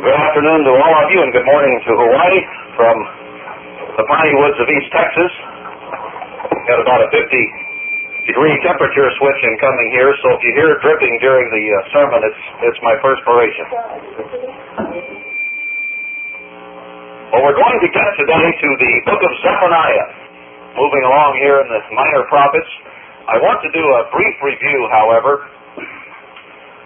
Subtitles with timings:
[0.00, 2.40] Good afternoon to all of you, and good morning to Hawaii
[2.72, 2.96] from
[4.00, 5.28] the piney woods of East Texas.
[6.64, 7.20] Got about a 50
[8.24, 12.16] degree temperature switch in coming here, so if you hear dripping during the uh, sermon,
[12.24, 13.66] it's it's my perspiration.
[17.36, 20.08] Well, we're going to get today to the book of Zephaniah.
[20.80, 22.72] Moving along here in the minor prophets,
[23.28, 25.44] I want to do a brief review, however,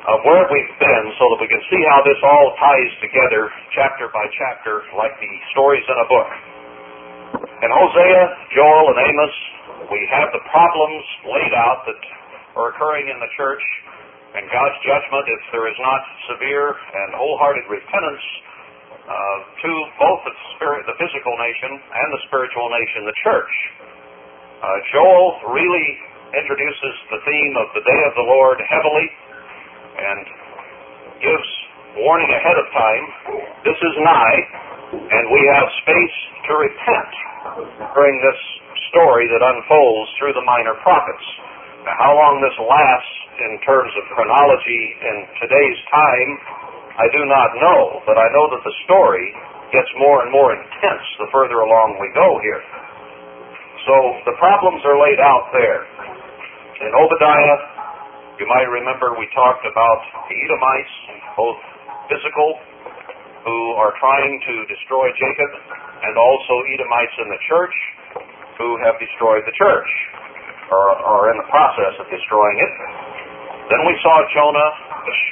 [0.04, 4.12] of where we've been so that we can see how this all ties together chapter
[4.12, 6.30] by chapter like the stories in a book.
[7.64, 9.36] In Hosea, Joel, and Amos,
[9.88, 12.00] we have the problems laid out that
[12.52, 13.64] are occurring in the church
[14.36, 18.24] and God's judgment if there is not severe and wholehearted repentance
[19.08, 23.52] uh, to both the, spirit, the physical nation and the spiritual nation, the church.
[24.60, 25.88] Uh, Joel really
[26.36, 29.08] introduces the theme of the day of the Lord heavily
[29.94, 30.20] and
[31.22, 31.50] gives
[32.02, 33.04] warning ahead of time.
[33.62, 34.40] This is nigh,
[34.98, 36.16] and we have space
[36.50, 37.12] to repent
[37.94, 38.40] during this
[38.90, 41.26] story that unfolds through the minor prophets.
[41.86, 46.30] Now, how long this lasts in terms of chronology in today's time,
[46.94, 49.26] I do not know, but I know that the story
[49.74, 52.62] gets more and more intense the further along we go here.
[53.84, 53.94] So
[54.30, 55.84] the problems are laid out there.
[56.80, 57.73] In Obadiah,
[58.38, 60.94] you might remember we talked about the Edomites,
[61.38, 61.60] both
[62.10, 62.58] physical,
[63.46, 65.50] who are trying to destroy Jacob,
[66.02, 67.76] and also Edomites in the church,
[68.58, 69.90] who have destroyed the church,
[70.72, 72.72] or are in the process of destroying it.
[73.70, 74.70] Then we saw Jonah,
[75.06, 75.22] which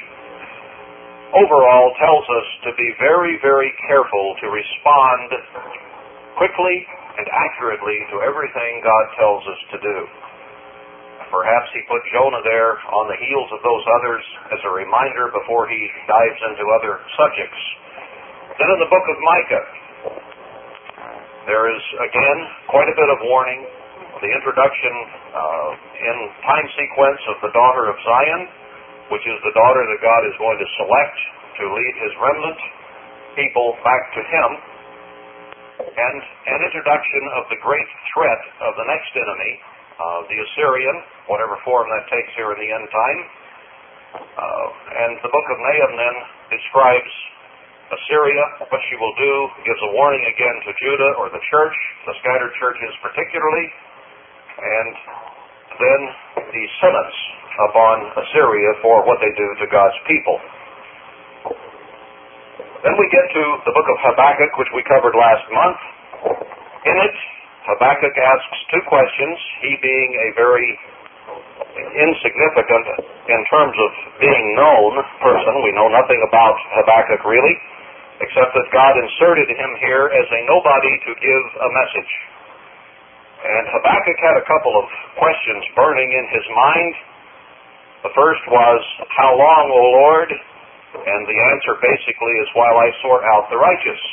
[1.43, 5.27] overall tells us to be very, very careful to respond
[6.37, 6.87] quickly
[7.19, 9.97] and accurately to everything God tells us to do.
[11.33, 14.21] Perhaps he put Jonah there on the heels of those others
[14.53, 17.61] as a reminder before he dives into other subjects.
[18.61, 19.65] Then in the book of Micah,
[21.49, 22.39] there is again
[22.69, 23.65] quite a bit of warning.
[24.21, 24.93] The introduction
[25.33, 25.69] uh,
[26.05, 28.41] in time sequence of the daughter of Zion,
[29.09, 31.17] which is the daughter that God is going to select
[31.59, 32.61] to lead his remnant
[33.33, 34.49] people back to him,
[35.81, 39.53] and an introduction of the great threat of the next enemy,
[39.99, 40.97] uh, the Assyrian,
[41.29, 43.19] whatever form that takes here in the end time.
[44.13, 44.67] Uh,
[45.05, 46.15] and the book of Nahum then
[46.53, 47.13] describes
[47.93, 48.43] Assyria,
[48.73, 49.33] what she will do,
[49.65, 51.77] gives a warning again to Judah or the church,
[52.09, 53.67] the scattered churches particularly,
[54.57, 54.93] and
[55.77, 56.01] then
[56.49, 57.17] the sentence
[57.69, 60.37] upon Assyria for what they do to God's people.
[62.83, 65.79] Then we get to the book of Habakkuk, which we covered last month.
[66.83, 67.15] In it,
[67.63, 70.67] Habakkuk asks two questions, he being a very
[71.95, 72.85] insignificant
[73.31, 75.53] in terms of being known person.
[75.63, 77.55] We know nothing about Habakkuk really,
[78.19, 82.11] except that God inserted him here as a nobody to give a message.
[83.43, 84.87] And Habakkuk had a couple of
[85.19, 86.93] questions burning in his mind.
[88.07, 88.81] The first was,
[89.15, 90.31] How long, O Lord?
[90.99, 94.03] And the answer basically is, While I sort out the righteous.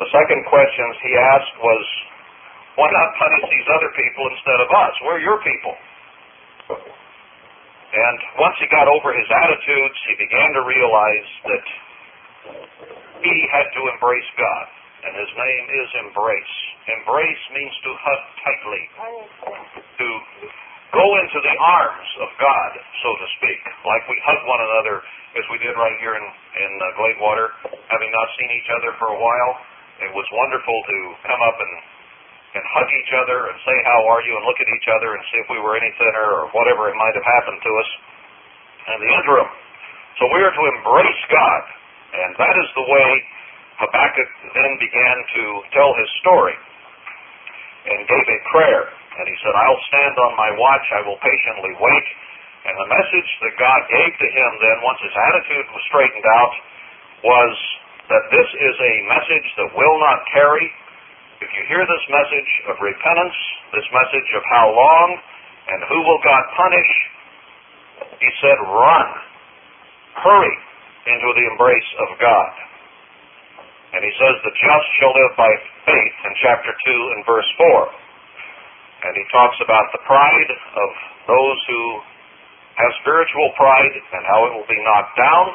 [0.00, 1.84] The second question he asked was,
[2.76, 4.94] why not punish these other people instead of us?
[5.04, 5.74] We're your people.
[7.92, 11.64] And once he got over his attitudes, he began to realize that
[13.20, 14.66] he had to embrace God.
[15.02, 16.56] And his name is Embrace.
[16.88, 18.84] Embrace means to hug tightly,
[19.98, 20.08] to
[20.94, 22.70] go into the arms of God,
[23.02, 25.02] so to speak, like we hug one another
[25.36, 27.50] as we did right here in, in uh, Gladewater,
[27.90, 29.52] having not seen each other for a while.
[30.06, 30.96] It was wonderful to
[31.26, 31.72] come up and
[32.52, 35.22] and hug each other and say how are you and look at each other and
[35.32, 37.90] see if we were any thinner or whatever it might have happened to us
[38.92, 39.50] in the interim.
[40.20, 41.62] So we are to embrace God,
[42.12, 43.08] and that is the way
[43.80, 45.42] Habakkuk then began to
[45.72, 46.56] tell his story
[47.88, 48.84] and gave a prayer.
[49.16, 52.06] And he said, I'll stand on my watch, I will patiently wait.
[52.62, 56.54] And the message that God gave to him then, once his attitude was straightened out,
[57.26, 57.54] was
[58.06, 60.70] that this is a message that will not tarry,
[61.42, 63.38] if you hear this message of repentance,
[63.74, 65.08] this message of how long
[65.74, 66.92] and who will God punish,
[68.22, 69.08] he said, run,
[70.22, 70.56] hurry
[71.10, 72.52] into the embrace of God.
[73.92, 75.50] And he says, the just shall live by
[75.84, 77.90] faith in chapter 2 and verse 4.
[79.02, 80.90] And he talks about the pride of
[81.26, 81.82] those who
[82.78, 85.46] have spiritual pride and how it will be knocked down.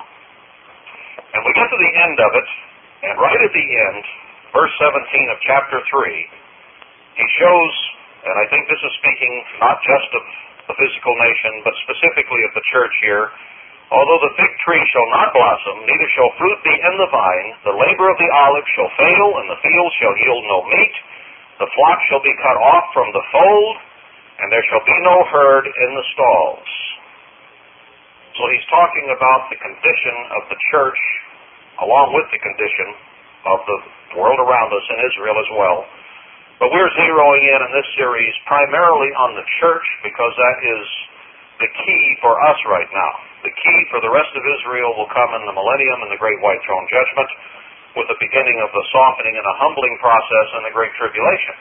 [1.33, 2.49] And we get to the end of it,
[3.07, 4.03] and right at the end,
[4.53, 7.73] verse 17 of chapter 3, he shows,
[8.27, 10.23] and I think this is speaking not just of
[10.71, 13.31] the physical nation, but specifically of the church here,
[13.87, 17.71] Although the fig tree shall not blossom, neither shall fruit be in the vine, the
[17.71, 20.95] labor of the olive shall fail, and the field shall yield no meat.
[21.63, 23.75] The flock shall be cut off from the fold,
[24.43, 26.71] and there shall be no herd in the stalls.
[28.35, 30.99] So he's talking about the condition of the church,
[31.79, 32.91] along with the condition
[33.47, 33.77] of the
[34.17, 35.79] world around us in Israel as well.
[36.57, 40.85] But we're zeroing in in this series primarily on the church because that is
[41.61, 43.11] the key for us right now.
[43.45, 46.41] The key for the rest of Israel will come in the millennium and the great
[46.41, 47.29] white throne judgment
[47.93, 51.55] with the beginning of the softening and the humbling process in the great tribulation.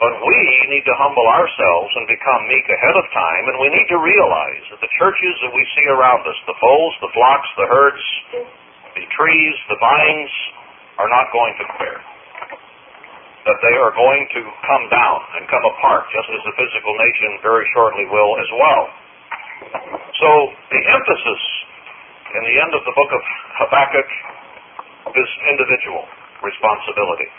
[0.00, 0.40] But we
[0.72, 4.64] need to humble ourselves and become meek ahead of time, and we need to realize
[4.72, 8.04] that the churches that we see around us, the folds, the flocks, the herds,
[8.96, 10.32] the trees, the vines,
[11.00, 11.96] are not going to clear.
[13.48, 17.40] That they are going to come down and come apart, just as the physical nation
[17.40, 18.84] very shortly will as well.
[20.20, 20.28] So
[20.68, 21.42] the emphasis
[22.36, 23.22] in the end of the book of
[23.64, 24.08] Habakkuk
[25.16, 26.04] is individual
[26.44, 27.32] responsibility.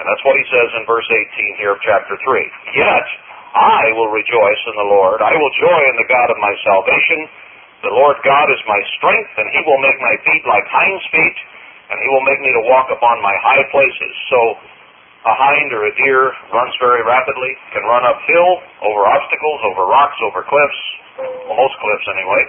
[0.00, 2.24] And that's what he says in verse 18 here of chapter 3.
[2.80, 3.06] Yet
[3.52, 5.20] I will rejoice in the Lord.
[5.20, 7.28] I will joy in the God of my salvation.
[7.84, 11.38] The Lord God is my strength, and he will make my feet like hinds' feet,
[11.90, 14.12] and he will make me to walk upon my high places.
[14.30, 14.38] So
[15.26, 18.50] a hind or a deer runs very rapidly, can run uphill,
[18.88, 20.80] over obstacles, over rocks, over cliffs,
[21.50, 22.42] most cliffs anyway.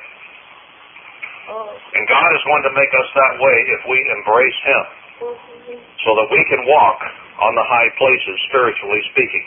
[1.52, 4.84] And God is going to make us that way if we embrace him,
[6.06, 7.00] so that we can walk
[7.44, 9.46] on the high places, spiritually speaking.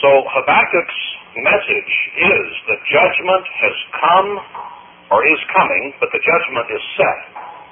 [0.00, 1.00] So Habakkuk's
[1.36, 4.30] message is that judgment has come,
[5.12, 7.18] or is coming, but the judgment is set,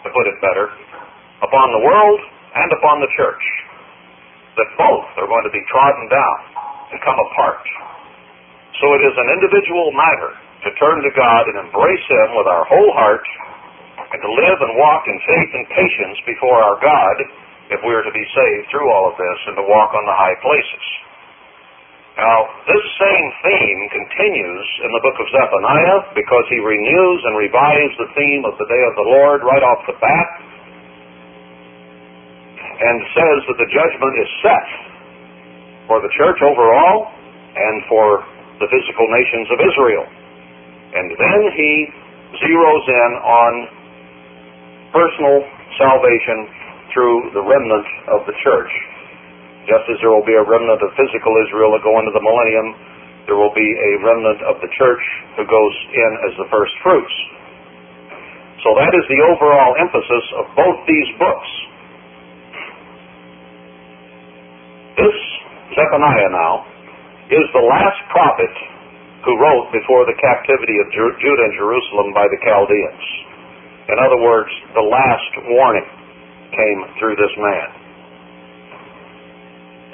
[0.05, 0.71] to put it better,
[1.43, 2.21] upon the world
[2.55, 3.45] and upon the church.
[4.59, 6.39] That both are going to be trodden down
[6.91, 7.63] and come apart.
[8.83, 10.35] So it is an individual matter
[10.67, 13.27] to turn to God and embrace Him with our whole heart
[14.11, 17.17] and to live and walk in faith and patience before our God
[17.71, 20.17] if we are to be saved through all of this and to walk on the
[20.17, 20.85] high places.
[22.19, 27.95] Now, this same theme continues in the book of Zephaniah because he renews and revives
[27.95, 30.29] the theme of the day of the Lord right off the bat
[32.79, 34.67] and says that the judgment is set
[35.87, 37.07] for the church overall
[37.55, 38.27] and for
[38.59, 40.07] the physical nations of Israel.
[40.99, 41.73] And then he
[42.43, 43.53] zeroes in on
[44.91, 45.37] personal
[45.79, 46.51] salvation
[46.91, 48.75] through the remnant of the church.
[49.69, 52.73] Just as there will be a remnant of physical Israel that go into the millennium,
[53.29, 55.05] there will be a remnant of the church
[55.37, 57.15] who goes in as the first fruits.
[58.65, 61.51] So that is the overall emphasis of both these books.
[64.99, 65.17] This
[65.77, 66.67] Zephaniah now
[67.31, 68.55] is the last prophet
[69.29, 73.05] who wrote before the captivity of Judah and Jerusalem by the Chaldeans.
[73.93, 75.87] In other words, the last warning
[76.57, 77.78] came through this man.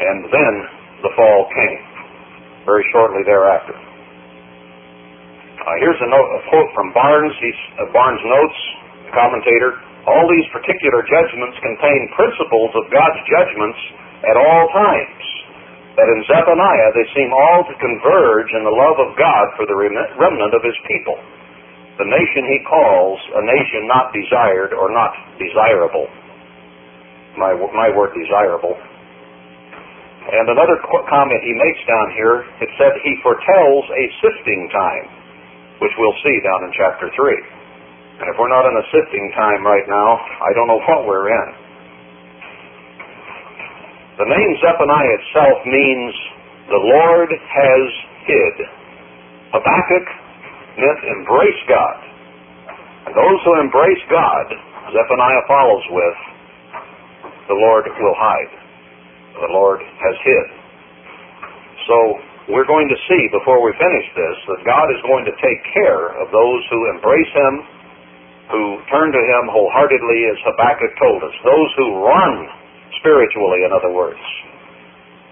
[0.04, 0.54] And then
[1.00, 1.80] the fall came,
[2.68, 3.72] very shortly thereafter.
[3.72, 3.80] Uh,
[5.80, 7.32] here's a, note, a, quote from Barnes.
[7.40, 8.58] He's uh, Barnes notes,
[9.08, 9.80] the commentator.
[10.04, 13.80] All these particular judgments contain principles of God's judgments
[14.28, 15.24] at all times.
[15.96, 19.78] That in Zephaniah they seem all to converge in the love of God for the
[19.78, 21.16] remnant of His people.
[21.96, 26.12] The nation He calls a nation not desired or not desirable
[27.36, 28.78] my my word desirable.
[30.34, 35.06] And another comment he makes down here, it said he foretells a sifting time,
[35.78, 38.18] which we'll see down in chapter 3.
[38.18, 41.30] And if we're not in a sifting time right now, I don't know what we're
[41.30, 41.48] in.
[44.18, 46.12] The name Zephaniah itself means
[46.66, 47.84] the Lord has
[48.26, 48.56] hid.
[49.54, 50.06] Habakkuk
[50.82, 51.98] meant embrace God.
[53.06, 54.46] And those who embrace God,
[54.90, 56.18] Zephaniah follows with,
[57.46, 58.63] the Lord will hide.
[59.34, 60.46] The Lord has hid.
[61.90, 61.96] So
[62.54, 66.12] we're going to see before we finish this that God is going to take care
[66.22, 67.54] of those who embrace Him,
[68.52, 71.34] who turn to Him wholeheartedly, as Habakkuk told us.
[71.42, 72.32] Those who run
[73.00, 74.20] spiritually, in other words,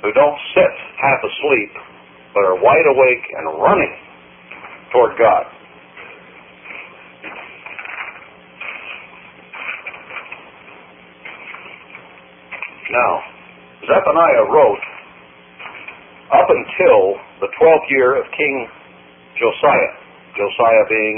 [0.02, 1.72] who don't sit half asleep,
[2.34, 3.94] but are wide awake and running
[4.90, 5.46] toward God.
[12.92, 13.24] Now,
[13.82, 14.84] Zephaniah wrote
[16.32, 18.54] up until the 12th year of King
[19.36, 19.92] Josiah,
[20.38, 21.16] Josiah being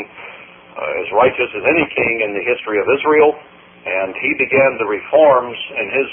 [0.75, 3.37] uh, as righteous as any king in the history of Israel,
[3.85, 6.11] and he began the reforms in his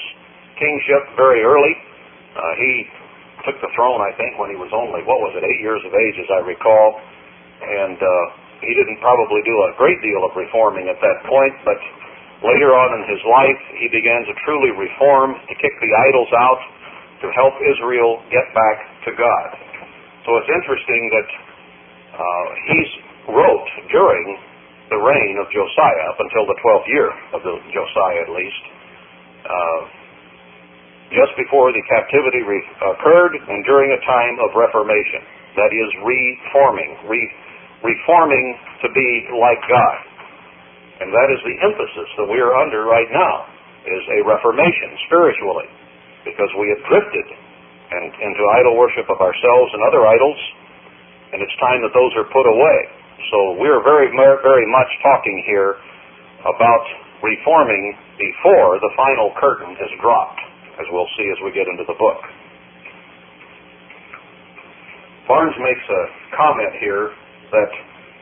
[0.60, 1.74] kingship very early.
[2.36, 2.72] Uh, he
[3.48, 5.96] took the throne, I think, when he was only, what was it, eight years of
[5.96, 7.00] age, as I recall.
[7.64, 8.26] And uh,
[8.62, 11.80] he didn't probably do a great deal of reforming at that point, but
[12.42, 16.62] later on in his life, he began to truly reform, to kick the idols out,
[17.22, 19.50] to help Israel get back to God.
[20.26, 21.30] So it's interesting that
[22.18, 22.80] uh, he
[23.30, 24.26] wrote during
[24.90, 28.64] the reign of Josiah, up until the 12th year of the Josiah at least,
[29.48, 29.82] uh,
[31.16, 35.24] just before the captivity re- occurred and during a time of reformation.
[35.56, 37.34] That is, reforming, re-
[37.84, 38.46] reforming
[38.84, 40.11] to be like God.
[41.02, 43.50] And that is the emphasis that we are under right now,
[43.90, 45.66] is a reformation spiritually,
[46.30, 47.28] because we have drifted
[47.92, 50.40] and into idol worship of ourselves and other idols,
[51.34, 52.80] and it's time that those are put away.
[53.34, 55.82] So we're very, very much talking here
[56.46, 56.86] about
[57.26, 60.42] reforming before the final curtain is dropped,
[60.78, 62.22] as we'll see as we get into the book.
[65.26, 66.02] Barnes makes a
[66.38, 67.14] comment here
[67.54, 67.72] that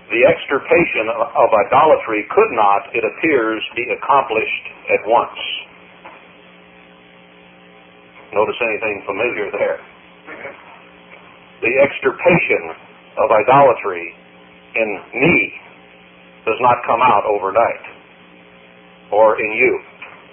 [0.09, 5.39] the extirpation of idolatry could not, it appears, be accomplished at once.
[8.33, 9.79] Notice anything familiar there?
[11.61, 12.73] The extirpation
[13.21, 14.13] of idolatry
[14.75, 15.37] in me
[16.45, 17.85] does not come out overnight
[19.11, 19.73] or in you.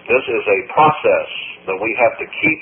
[0.08, 1.28] This is a process
[1.66, 2.60] that we have to keep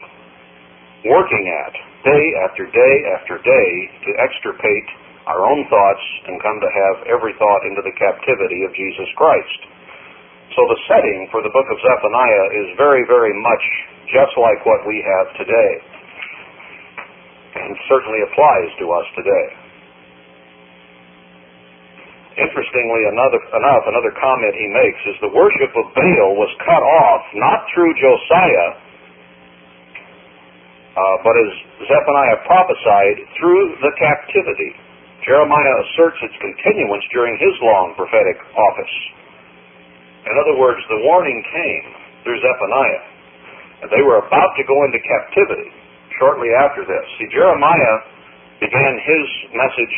[1.13, 3.69] working at day after day after day
[4.07, 4.89] to extirpate
[5.27, 9.61] our own thoughts and come to have every thought into the captivity of Jesus Christ.
[10.53, 13.65] So the setting for the book of Zephaniah is very, very much
[14.13, 15.73] just like what we have today,
[17.57, 19.47] and certainly applies to us today.
[22.35, 27.23] Interestingly another, enough, another comment he makes is the worship of Baal was cut off
[27.35, 28.71] not through Josiah,
[30.95, 31.51] uh, but as
[31.89, 34.75] Zephaniah prophesied, through the captivity.
[35.25, 38.95] Jeremiah asserts its continuance during his long prophetic office.
[40.29, 41.85] In other words, the warning came
[42.25, 43.05] through Zephaniah,
[43.85, 45.73] and they were about to go into captivity
[46.21, 47.05] shortly after this.
[47.17, 47.97] See, Jeremiah
[48.61, 49.27] began his
[49.57, 49.97] message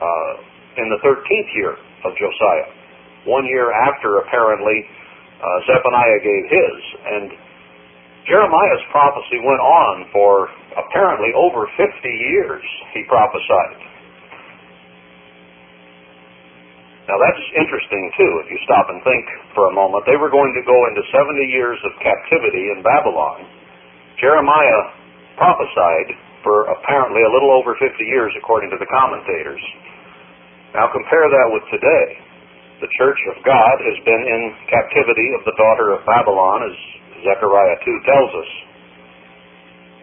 [0.00, 0.32] uh,
[0.80, 1.76] in the 13th year
[2.08, 2.68] of Josiah,
[3.24, 4.84] one year after, apparently,
[5.40, 6.76] uh, Zephaniah gave his.
[7.04, 7.26] And
[8.28, 13.93] Jeremiah's prophecy went on for apparently over 50 years, he prophesied.
[17.04, 20.08] Now that's interesting too, if you stop and think for a moment.
[20.08, 23.44] They were going to go into 70 years of captivity in Babylon.
[24.16, 24.82] Jeremiah
[25.36, 29.60] prophesied for apparently a little over 50 years, according to the commentators.
[30.72, 32.06] Now compare that with today.
[32.80, 34.42] The church of God has been in
[34.72, 36.76] captivity of the daughter of Babylon, as
[37.20, 38.50] Zechariah 2 tells us.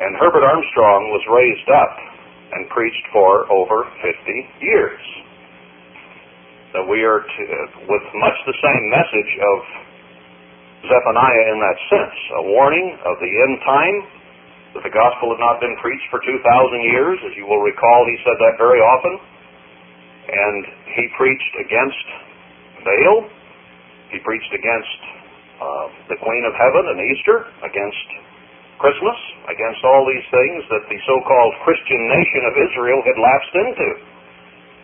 [0.06, 1.94] And Herbert Armstrong was raised up
[2.58, 5.02] and preached for over 50 years
[6.72, 7.44] that we are to,
[7.84, 9.58] with much the same message of
[10.88, 13.98] Zephaniah in that sense, a warning of the end time,
[14.80, 16.32] that the gospel had not been preached for 2,000
[16.96, 17.20] years.
[17.28, 19.14] As you will recall, he said that very often.
[20.32, 20.64] And
[20.96, 22.06] he preached against
[22.88, 23.28] Baal.
[24.16, 25.00] He preached against
[25.60, 28.08] uh, the Queen of Heaven and Easter, against
[28.80, 29.20] Christmas,
[29.52, 33.90] against all these things that the so-called Christian nation of Israel had lapsed into.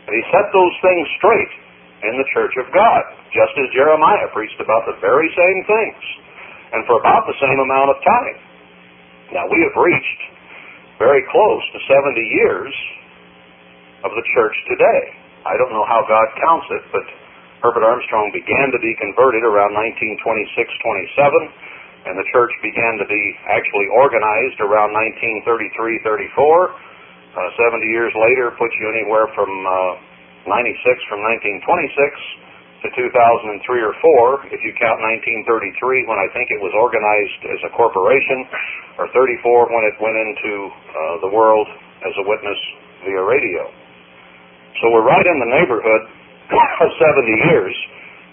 [0.03, 1.53] And he set those things straight
[2.05, 3.01] in the church of God,
[3.33, 6.01] just as Jeremiah preached about the very same things,
[6.73, 8.37] and for about the same amount of time.
[9.33, 10.21] Now, we have reached
[11.01, 12.73] very close to 70 years
[14.05, 15.01] of the church today.
[15.45, 17.05] I don't know how God counts it, but
[17.65, 23.23] Herbert Armstrong began to be converted around 1926 27, and the church began to be
[23.49, 26.69] actually organized around 1933 34.
[27.37, 29.73] Uh, 70 years later puts you anywhere from uh,
[30.45, 31.19] 96 from
[31.65, 32.45] 1926
[32.85, 37.59] to 2003 or 4, if you count 1933 when I think it was organized as
[37.65, 38.45] a corporation,
[39.01, 41.65] or 34 when it went into uh, the world
[42.05, 42.59] as a witness
[43.01, 43.65] via radio.
[44.81, 46.03] So we're right in the neighborhood
[46.85, 47.73] of 70 years,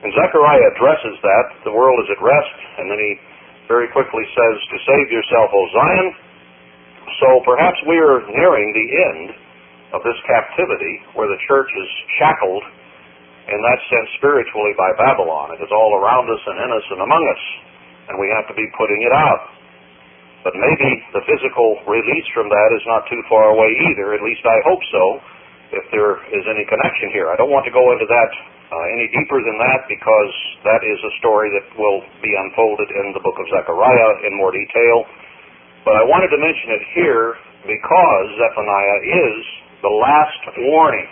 [0.05, 1.47] and Zechariah addresses that.
[1.65, 3.13] The world is at rest, and then he
[3.65, 6.09] very quickly says, To save yourself, O Zion.
[7.25, 9.44] So perhaps we are nearing the end
[9.95, 12.67] of this captivity where the church is shackled
[13.47, 15.55] in that sense spiritually by Babylon.
[15.55, 17.43] It is all around us and in us and among us,
[18.11, 19.55] and we have to be putting it out.
[20.43, 24.13] But maybe the physical release from that is not too far away either.
[24.13, 25.05] At least I hope so,
[25.73, 27.33] if there is any connection here.
[27.33, 28.31] I don't want to go into that
[28.75, 30.33] uh, any deeper than that because
[30.67, 34.53] that is a story that will be unfolded in the book of Zechariah in more
[34.53, 35.07] detail.
[35.85, 41.09] But I wanted to mention it here because Zephaniah is the last warning.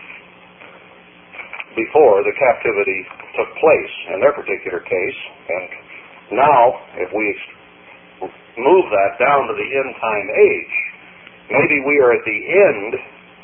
[1.76, 3.00] before the captivity
[3.37, 5.21] took place in their particular case.
[5.49, 5.69] And
[6.37, 6.61] now,
[7.00, 7.26] if we
[8.61, 10.75] move that down to the end time age,
[11.49, 12.91] maybe we are at the end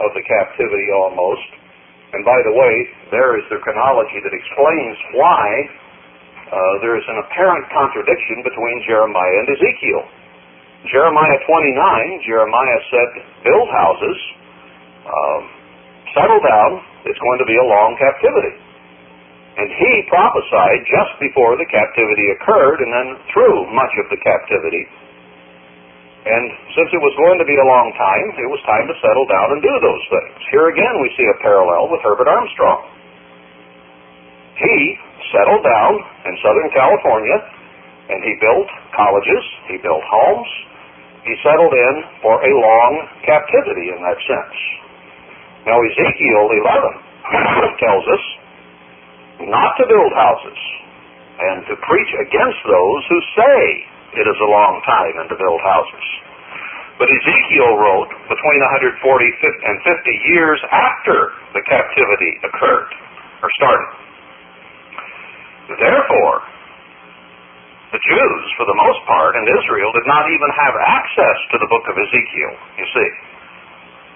[0.04, 1.48] of the captivity almost.
[2.12, 2.74] And by the way,
[3.12, 5.44] there is the chronology that explains why
[6.48, 10.04] uh, there is an apparent contradiction between Jeremiah and Ezekiel.
[10.88, 13.10] Jeremiah 29, Jeremiah said,
[13.44, 14.18] build houses,
[15.08, 15.42] um,
[16.12, 16.70] settle down,
[17.08, 18.54] it's going to be a long captivity.
[19.58, 24.86] And he prophesied just before the captivity occurred and then through much of the captivity.
[26.28, 26.44] And
[26.76, 29.48] since it was going to be a long time, it was time to settle down
[29.56, 30.38] and do those things.
[30.54, 32.80] Here again we see a parallel with Herbert Armstrong.
[34.62, 34.76] He
[35.34, 35.92] settled down
[36.26, 37.38] in Southern California
[38.14, 40.50] and he built colleges, he built homes,
[41.26, 42.92] he settled in for a long
[43.26, 44.58] captivity in that sense.
[45.68, 48.24] Now Ezekiel 11 tells us
[49.52, 50.60] not to build houses
[51.38, 53.58] and to preach against those who say
[54.16, 56.06] it is a long time and to build houses.
[56.96, 58.60] But Ezekiel wrote between
[58.96, 62.90] 140 and 50 years after the captivity occurred
[63.44, 63.92] or started.
[65.68, 66.48] Therefore,
[67.92, 71.68] the Jews, for the most part, in Israel did not even have access to the
[71.68, 73.10] book of Ezekiel, you see.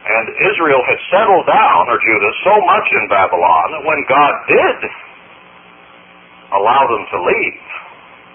[0.02, 4.78] And Israel had settled down, or Judah, so much in Babylon that when God did
[6.58, 7.66] allow them to leave,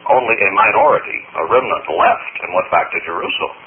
[0.08, 3.58] only a minority, a remnant left and went back to Jerusalem.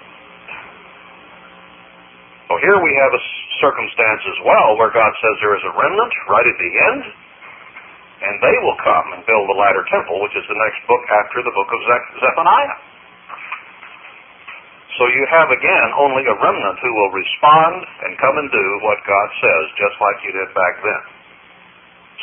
[2.48, 3.22] So here we have a
[3.60, 7.02] circumstance as well where God says there is a remnant right at the end,
[8.24, 11.44] and they will come and build the latter temple, which is the next book after
[11.44, 11.80] the book of
[12.16, 12.89] Zephaniah.
[14.98, 18.98] So you have again only a remnant who will respond and come and do what
[19.06, 21.02] God says, just like you did back then.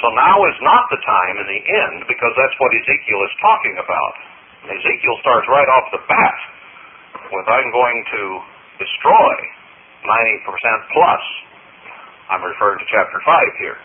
[0.03, 3.75] So now is not the time in the end because that's what Ezekiel is talking
[3.81, 4.13] about.
[4.67, 6.37] Ezekiel starts right off the bat
[7.33, 8.23] with I'm going to
[8.83, 9.33] destroy
[10.05, 11.23] 90% plus.
[12.29, 13.79] I'm referring to chapter 5 here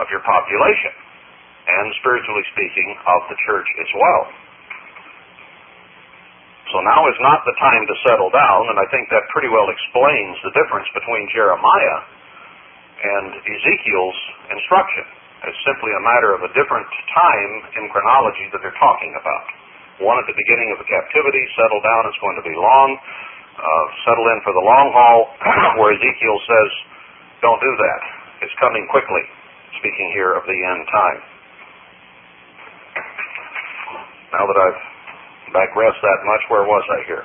[0.00, 0.96] of your population
[1.68, 4.22] and spiritually speaking of the church as well.
[6.70, 9.66] So now is not the time to settle down, and I think that pretty well
[9.74, 11.98] explains the difference between Jeremiah
[13.02, 14.18] and Ezekiel's
[14.54, 15.06] instruction.
[15.50, 19.46] It's simply a matter of a different time in chronology that they're talking about.
[19.98, 22.90] One at the beginning of the captivity, settle down, it's going to be long.
[23.58, 25.20] Uh, settle in for the long haul,
[25.82, 26.70] where Ezekiel says,
[27.42, 28.00] don't do that.
[28.46, 29.24] It's coming quickly,
[29.82, 31.20] speaking here of the end time.
[34.38, 34.89] Now that I've
[35.52, 37.24] digressed that much, where was I here?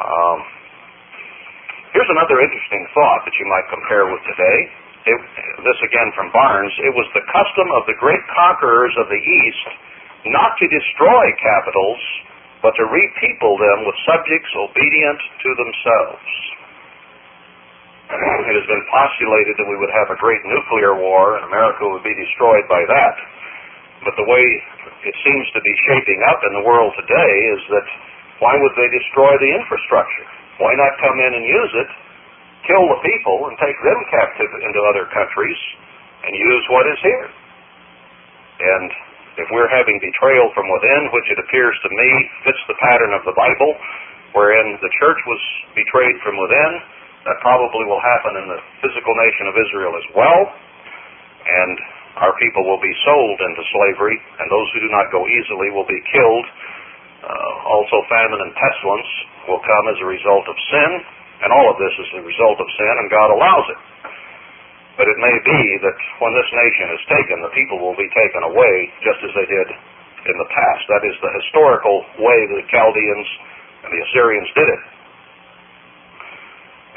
[0.00, 0.38] Um,
[1.90, 4.58] Here's another interesting thought that you might compare with today.
[5.10, 5.18] It,
[5.66, 6.70] this again from Barnes.
[6.86, 9.68] It was the custom of the great conquerors of the East
[10.30, 12.02] not to destroy capitals,
[12.62, 16.30] but to repeople them with subjects obedient to themselves.
[18.10, 22.06] It has been postulated that we would have a great nuclear war and America would
[22.06, 23.14] be destroyed by that.
[24.04, 24.44] But the way
[25.04, 27.86] it seems to be shaping up in the world today is that
[28.40, 30.28] why would they destroy the infrastructure?
[30.60, 31.90] Why not come in and use it,
[32.64, 35.60] kill the people, and take them captive into other countries
[36.24, 37.28] and use what is here?
[38.60, 38.88] And
[39.40, 42.08] if we're having betrayal from within, which it appears to me
[42.44, 43.72] fits the pattern of the Bible,
[44.32, 45.42] wherein the church was
[45.76, 46.72] betrayed from within,
[47.28, 50.40] that probably will happen in the physical nation of Israel as well.
[51.44, 51.76] And
[52.18, 55.86] our people will be sold into slavery, and those who do not go easily will
[55.86, 56.46] be killed.
[57.22, 59.10] Uh, also, famine and pestilence
[59.46, 60.90] will come as a result of sin,
[61.46, 63.80] and all of this is the result of sin, and God allows it.
[64.98, 68.42] But it may be that when this nation is taken, the people will be taken
[68.44, 69.68] away just as they did
[70.28, 70.82] in the past.
[70.92, 73.28] That is the historical way the Chaldeans
[73.86, 74.82] and the Assyrians did it.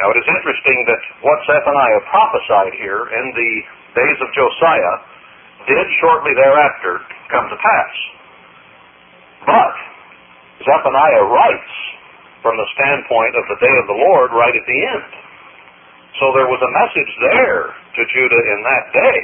[0.03, 3.51] Now it is interesting that what Zephaniah prophesied here in the
[3.93, 4.95] days of Josiah
[5.69, 6.99] did shortly thereafter
[7.31, 7.93] come to pass.
[9.47, 9.75] But
[10.63, 11.73] Zephaniah writes
[12.43, 15.11] from the standpoint of the day of the Lord right at the end.
[16.19, 19.21] So there was a message there to Judah in that day,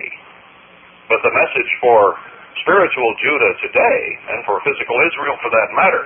[1.12, 2.18] but the message for
[2.66, 4.02] spiritual Judah today,
[4.34, 6.06] and for physical Israel for that matter,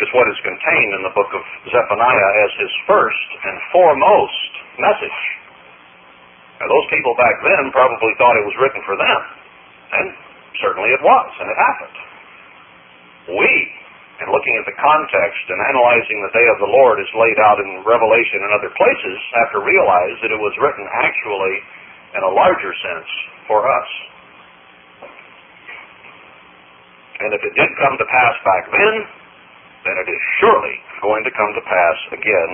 [0.00, 5.20] is what is contained in the book of Zephaniah as his first and foremost message.
[6.62, 9.20] Now, those people back then probably thought it was written for them,
[9.98, 10.06] and
[10.62, 11.98] certainly it was, and it happened.
[13.34, 13.50] We
[14.22, 17.58] and looking at the context and analyzing the day of the Lord as laid out
[17.58, 21.54] in Revelation and other places, have to realize that it was written actually
[22.14, 23.10] in a larger sense
[23.50, 23.90] for us.
[27.18, 28.94] And if it did come to pass back then,
[29.90, 32.50] then it is surely going to come to pass again,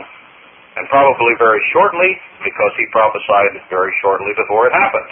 [0.79, 2.15] and probably very shortly,
[2.47, 5.11] because he prophesied very shortly before it happened.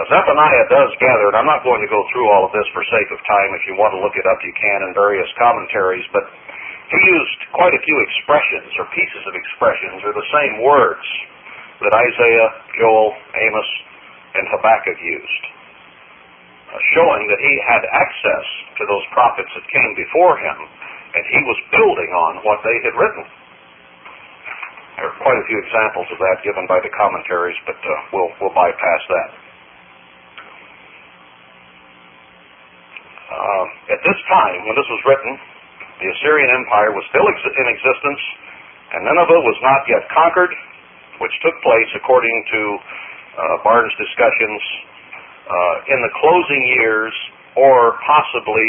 [0.00, 2.80] Now, Zephaniah does gather, and I'm not going to go through all of this for
[2.88, 3.50] sake of time.
[3.58, 6.24] If you want to look it up, you can in various commentaries, but
[6.88, 11.06] he used quite a few expressions or pieces of expressions or the same words
[11.84, 12.48] that Isaiah,
[12.80, 13.70] Joel, Amos,
[14.40, 15.44] and Habakkuk used
[16.70, 18.46] uh, showing that he had access
[18.78, 20.58] to those prophets that came before him,
[21.14, 23.24] and he was building on what they had written.
[25.00, 28.30] There are quite a few examples of that given by the commentaries, but uh, we'll,
[28.36, 29.30] we'll bypass that.
[33.30, 33.64] Uh,
[33.96, 35.32] at this time, when this was written,
[36.02, 38.22] the Assyrian Empire was still ex- in existence,
[38.92, 40.52] and Nineveh was not yet conquered,
[41.22, 42.60] which took place according to
[43.38, 44.60] uh, Barnes' discussions
[45.48, 47.14] uh, in the closing years
[47.56, 48.68] or possibly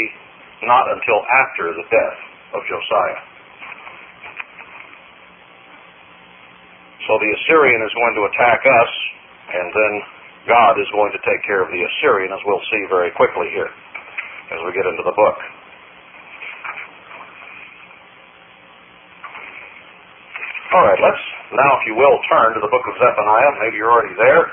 [0.62, 3.20] not until after the death of Josiah.
[7.08, 8.92] So the Assyrian is going to attack us,
[9.52, 9.92] and then
[10.46, 13.70] God is going to take care of the Assyrian, as we'll see very quickly here
[14.52, 15.38] as we get into the book.
[20.72, 23.52] All right, let's now, if you will, turn to the book of Zephaniah.
[23.60, 24.48] Maybe you're already there.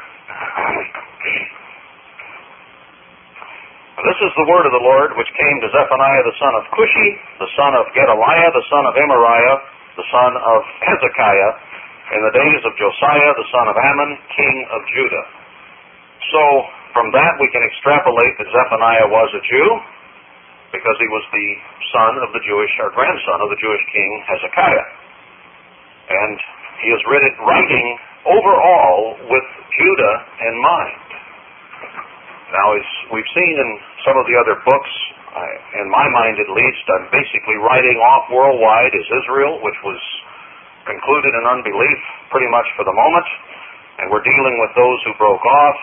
[4.00, 7.10] This is the word of the Lord which came to Zephaniah the son of Cushi,
[7.44, 9.58] the son of Gedaliah, the son of Amariah,
[10.00, 11.52] the son of Hezekiah,
[12.16, 15.26] in the days of Josiah the son of Amon, king of Judah.
[16.32, 16.42] So
[16.96, 19.68] from that we can extrapolate that Zephaniah was a Jew,
[20.72, 21.50] because he was the
[21.92, 24.88] son of the Jewish, or grandson of the Jewish king Hezekiah.
[26.08, 26.40] And
[26.88, 27.88] he is written, writing
[28.32, 30.16] overall with Judah
[30.48, 31.09] in mind.
[32.50, 33.70] Now, as we've seen in
[34.10, 34.94] some of the other books,
[35.38, 35.46] I,
[35.86, 40.02] in my mind at least, I'm basically writing off worldwide as Israel, which was
[40.90, 42.00] concluded in unbelief
[42.34, 43.28] pretty much for the moment,
[44.02, 45.78] and we're dealing with those who broke off,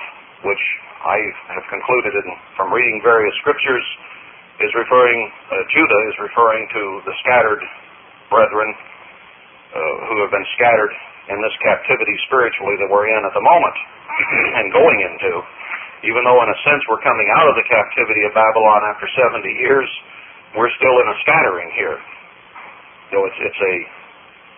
[0.50, 0.64] which
[1.06, 1.22] I
[1.54, 2.26] have concluded in,
[2.58, 3.86] from reading various scriptures
[4.58, 7.62] is referring, uh, Judah is referring to the scattered
[8.26, 10.90] brethren uh, who have been scattered
[11.30, 13.76] in this captivity spiritually that we're in at the moment
[14.58, 15.30] and going into
[16.06, 19.42] even though in a sense we're coming out of the captivity of Babylon after 70
[19.58, 19.88] years,
[20.54, 21.98] we're still in a scattering here.
[23.12, 23.76] Know, it's, it's a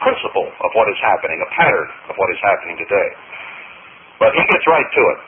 [0.04, 3.08] principle of what is happening, a pattern of what is happening today.
[4.20, 5.18] But he gets right to it.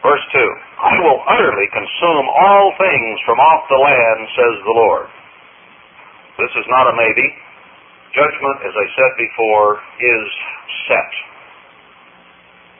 [0.00, 0.40] Verse 2
[0.80, 5.08] I will utterly consume all things from off the land, says the Lord.
[6.40, 7.26] This is not a maybe.
[8.16, 10.26] Judgment, as I said before, is
[10.88, 11.29] set.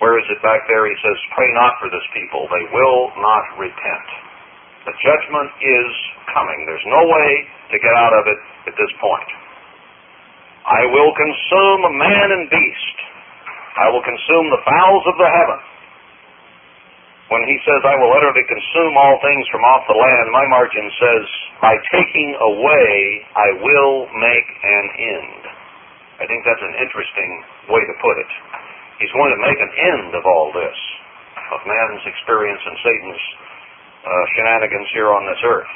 [0.01, 0.89] Where is it back there?
[0.89, 2.49] He says, Pray not for this people.
[2.49, 4.09] They will not repent.
[4.89, 5.91] The judgment is
[6.33, 6.65] coming.
[6.65, 7.31] There's no way
[7.73, 8.41] to get out of it
[8.73, 9.31] at this point.
[10.65, 12.99] I will consume man and beast.
[13.77, 15.61] I will consume the fowls of the heaven.
[17.31, 20.83] When he says, I will utterly consume all things from off the land, my margin
[20.99, 21.25] says,
[21.63, 22.91] by taking away,
[23.39, 25.43] I will make an end.
[26.19, 27.31] I think that's an interesting
[27.71, 28.33] way to put it.
[29.01, 30.79] He's going to make an end of all this,
[31.57, 33.25] of man's experience and Satan's
[34.05, 35.73] uh, shenanigans here on this earth.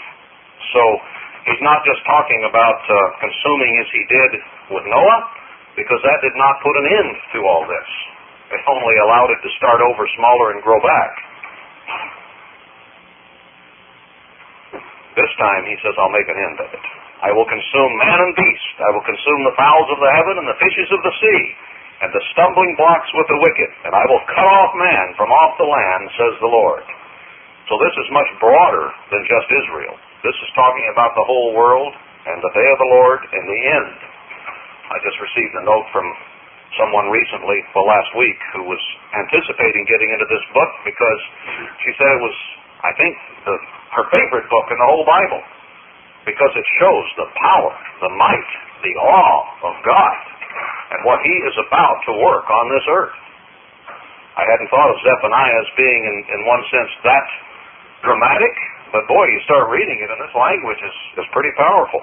[0.76, 0.82] So
[1.48, 4.30] he's not just talking about uh, consuming as he did
[4.76, 5.20] with Noah,
[5.72, 7.90] because that did not put an end to all this.
[8.52, 11.12] It only allowed it to start over smaller and grow back.
[15.16, 16.84] This time he says, I'll make an end of it.
[17.24, 18.76] I will consume man and beast.
[18.84, 21.72] I will consume the fowls of the heaven and the fishes of the sea
[22.04, 25.56] and the stumbling blocks with the wicked, and I will cut off man from off
[25.56, 26.84] the land, says the Lord.
[27.72, 29.96] So this is much broader than just Israel.
[30.20, 31.96] This is talking about the whole world
[32.28, 33.96] and the day of the Lord and the end.
[34.92, 36.04] I just received a note from
[36.76, 38.82] someone recently, well, last week, who was
[39.16, 41.20] anticipating getting into this book because
[41.88, 42.36] she said it was,
[42.84, 43.16] I think,
[43.48, 43.56] the,
[43.96, 45.40] her favorite book in the whole Bible
[46.28, 47.72] because it shows the power,
[48.04, 48.50] the might,
[48.84, 50.33] the awe of God
[50.94, 53.18] and what he is about to work on this earth.
[54.34, 57.26] I hadn't thought of Zephaniah as being, in, in one sense, that
[58.02, 58.54] dramatic,
[58.90, 62.02] but boy, you start reading it, and this language is, is pretty powerful.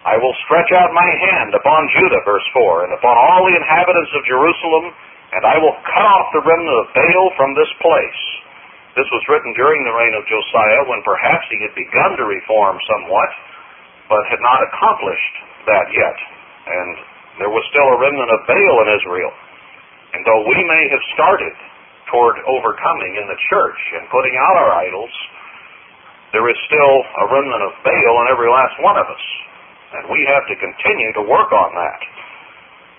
[0.00, 4.12] I will stretch out my hand upon Judah, verse 4, and upon all the inhabitants
[4.16, 4.96] of Jerusalem,
[5.36, 8.22] and I will cut off the remnant of Baal from this place.
[8.96, 12.80] This was written during the reign of Josiah when perhaps he had begun to reform
[12.88, 13.30] somewhat,
[14.08, 15.34] but had not accomplished
[15.68, 16.16] that yet.
[16.66, 16.90] And
[17.40, 19.32] there was still a remnant of Baal in Israel.
[20.12, 21.54] And though we may have started
[22.10, 25.14] toward overcoming in the church and putting out our idols,
[26.34, 29.24] there is still a remnant of Baal in every last one of us.
[29.90, 32.00] And we have to continue to work on that.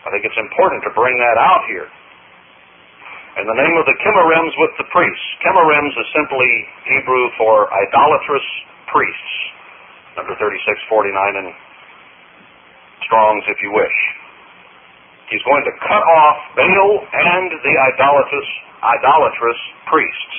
[0.03, 1.87] I think it's important to bring that out here.
[3.31, 5.27] And the name of the Chemarims with the priests.
[5.39, 6.51] Chemarims is simply
[6.83, 8.43] Hebrew for idolatrous
[8.91, 9.33] priests.
[10.19, 11.47] Number 3649 in
[13.11, 13.99] Strong's if you wish.
[15.27, 20.37] He's going to cut off Baal and the idolatrous, idolatrous priests.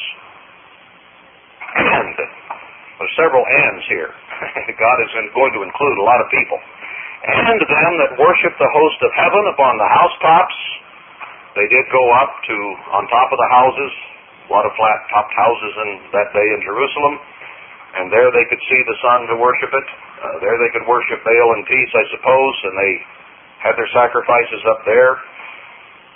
[1.77, 4.09] And there's several ands here.
[4.81, 6.57] God is going to include a lot of people.
[7.29, 10.57] And them that worship the host of heaven upon the housetops.
[11.61, 12.57] They did go up to
[12.97, 13.93] on top of the houses,
[14.49, 17.21] a lot of flat topped houses in that day in Jerusalem.
[18.01, 19.89] And there they could see the sun to worship it.
[20.21, 22.93] Uh, there they could worship Baal in peace, I suppose, and they
[23.65, 25.13] had their sacrifices up there.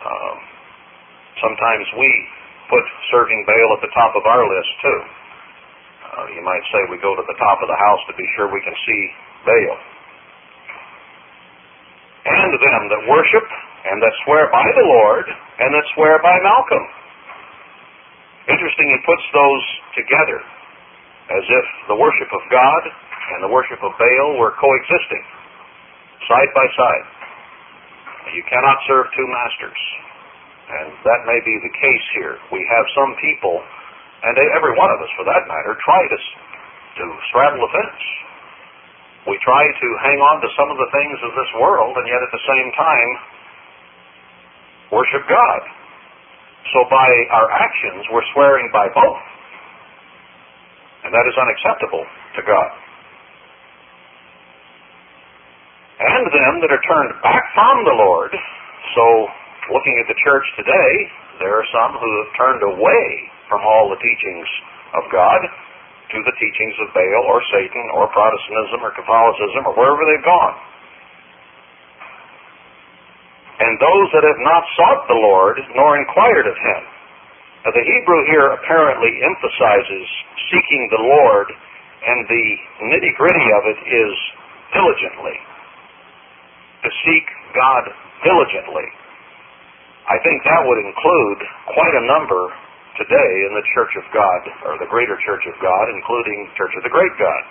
[0.05, 0.37] Um,
[1.41, 2.11] sometimes we
[2.69, 5.01] put serving Baal at the top of our list too.
[6.07, 8.51] Uh, you might say we go to the top of the house to be sure
[8.51, 9.03] we can see
[9.47, 9.79] Baal.
[12.27, 13.47] And them that worship
[13.87, 16.85] and that swear by the Lord and that swear by Malcham.
[18.51, 20.39] Interesting, he puts those together
[21.27, 22.83] as if the worship of God
[23.35, 25.25] and the worship of Baal were coexisting,
[26.31, 27.07] side by side.
[28.35, 29.81] You cannot serve two masters.
[30.67, 32.35] And that may be the case here.
[32.51, 33.63] We have some people,
[34.27, 38.03] and every one of us for that matter, try to, to straddle the fence.
[39.31, 42.19] We try to hang on to some of the things of this world, and yet
[42.19, 43.11] at the same time,
[44.91, 45.61] worship God.
[46.75, 49.23] So by our actions, we're swearing by both.
[51.07, 52.71] And that is unacceptable to God.
[55.97, 58.33] And them that are turned back from the Lord.
[58.93, 59.05] So,
[59.73, 60.93] looking at the church today,
[61.41, 63.05] there are some who have turned away
[63.49, 64.49] from all the teachings
[64.93, 65.41] of God
[66.13, 70.57] to the teachings of Baal or Satan or Protestantism or Catholicism or wherever they've gone.
[73.57, 76.83] And those that have not sought the Lord nor inquired of him.
[77.65, 80.07] Now, the Hebrew here apparently emphasizes
[80.53, 82.47] seeking the Lord, and the
[82.85, 84.13] nitty gritty of it is
[84.77, 85.35] diligently.
[86.85, 87.85] To seek God
[88.23, 88.87] diligently.
[90.07, 91.39] I think that would include
[91.73, 92.43] quite a number
[92.95, 96.83] today in the Church of God, or the greater Church of God, including Church of
[96.87, 97.43] the Great God.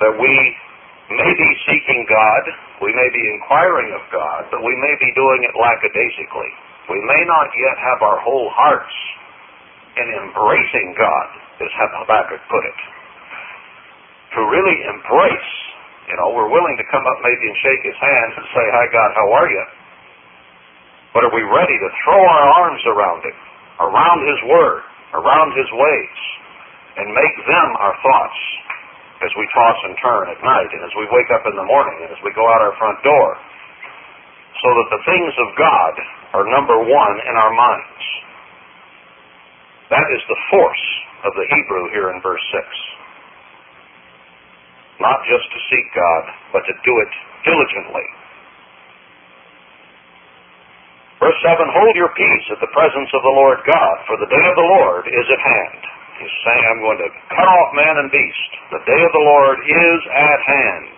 [0.00, 0.34] That we
[1.10, 2.42] may be seeking God,
[2.82, 6.52] we may be inquiring of God, but we may be doing it lackadaisically.
[6.90, 8.96] We may not yet have our whole hearts
[9.96, 11.28] in embracing God,
[11.62, 12.80] as Habakkuk put it.
[14.36, 15.52] To really embrace,
[16.06, 18.84] you know, we're willing to come up maybe and shake his hand and say, Hi
[18.90, 19.64] God, how are you?
[21.14, 23.38] But are we ready to throw our arms around him,
[23.80, 24.82] around his word,
[25.16, 26.18] around his ways,
[27.00, 28.40] and make them our thoughts
[29.24, 32.04] as we toss and turn at night, and as we wake up in the morning,
[32.04, 33.28] and as we go out our front door,
[34.60, 35.92] so that the things of God
[36.36, 38.04] are number one in our minds.
[39.88, 40.84] That is the force
[41.24, 42.95] of the Hebrew here in verse 6.
[45.00, 46.22] Not just to seek God,
[46.56, 47.12] but to do it
[47.44, 48.06] diligently.
[51.20, 54.44] Verse 7 Hold your peace at the presence of the Lord God, for the day
[54.44, 55.80] of the Lord is at hand.
[56.16, 58.50] He's saying, I'm going to cut off man and beast.
[58.72, 60.96] The day of the Lord is at hand.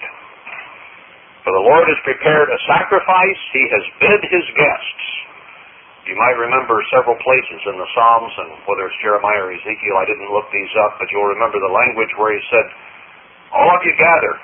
[1.43, 5.07] For the Lord has prepared a sacrifice, he has bid his guests.
[6.07, 10.07] You might remember several places in the Psalms, and whether it's Jeremiah or Ezekiel, I
[10.09, 12.67] didn't look these up, but you'll remember the language where he said,
[13.55, 14.35] All of you gather.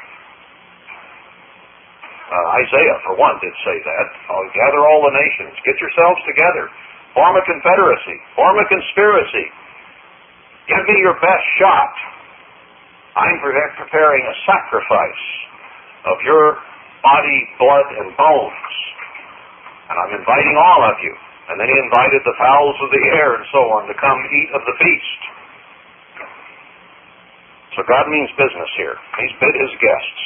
[2.25, 4.07] Uh, Isaiah, for one, did say that.
[4.33, 5.55] Oh, gather all the nations.
[5.63, 6.73] Get yourselves together.
[7.13, 8.17] Form a confederacy.
[8.35, 9.47] Form a conspiracy.
[10.67, 11.93] Give me your best shot.
[13.15, 13.39] I'm
[13.79, 15.25] preparing a sacrifice
[16.11, 16.59] of your
[17.05, 18.73] body, blood, and bones.
[19.93, 21.15] And I'm inviting all of you.
[21.53, 24.51] And then he invited the fowls of the air and so on to come eat
[24.57, 25.21] of the feast.
[27.75, 28.95] So God means business here.
[29.19, 30.23] He's bid his guests,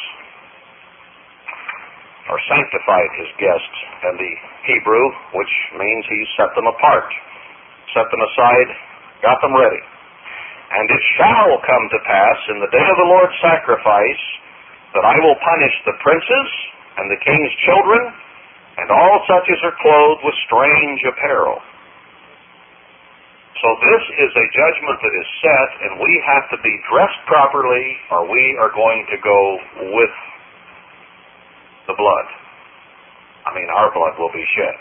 [2.29, 4.33] or sanctified his guests, and the
[4.69, 7.09] Hebrew, which means he set them apart,
[7.97, 8.69] set them aside,
[9.25, 9.81] got them ready.
[10.69, 14.25] And it shall come to pass in the day of the Lord's sacrifice
[14.93, 16.49] that I will punish the princes
[17.01, 18.13] and the king's children
[18.79, 21.59] and all such as are clothed with strange apparel.
[23.59, 27.87] So this is a judgment that is set, and we have to be dressed properly,
[28.15, 29.41] or we are going to go
[29.99, 30.15] with
[31.91, 32.27] the blood.
[33.47, 34.77] I mean, our blood will be shed.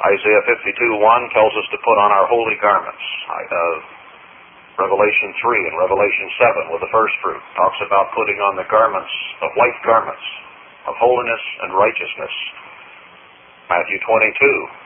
[0.00, 3.04] Isaiah 52, 1 tells us to put on our holy garments.
[3.30, 6.26] Uh, Revelation 3 and Revelation
[6.66, 9.12] 7 with the first fruit talks about putting on the garments,
[9.44, 10.24] of white garments,
[10.88, 12.34] of holiness and righteousness.
[13.68, 14.79] Matthew 22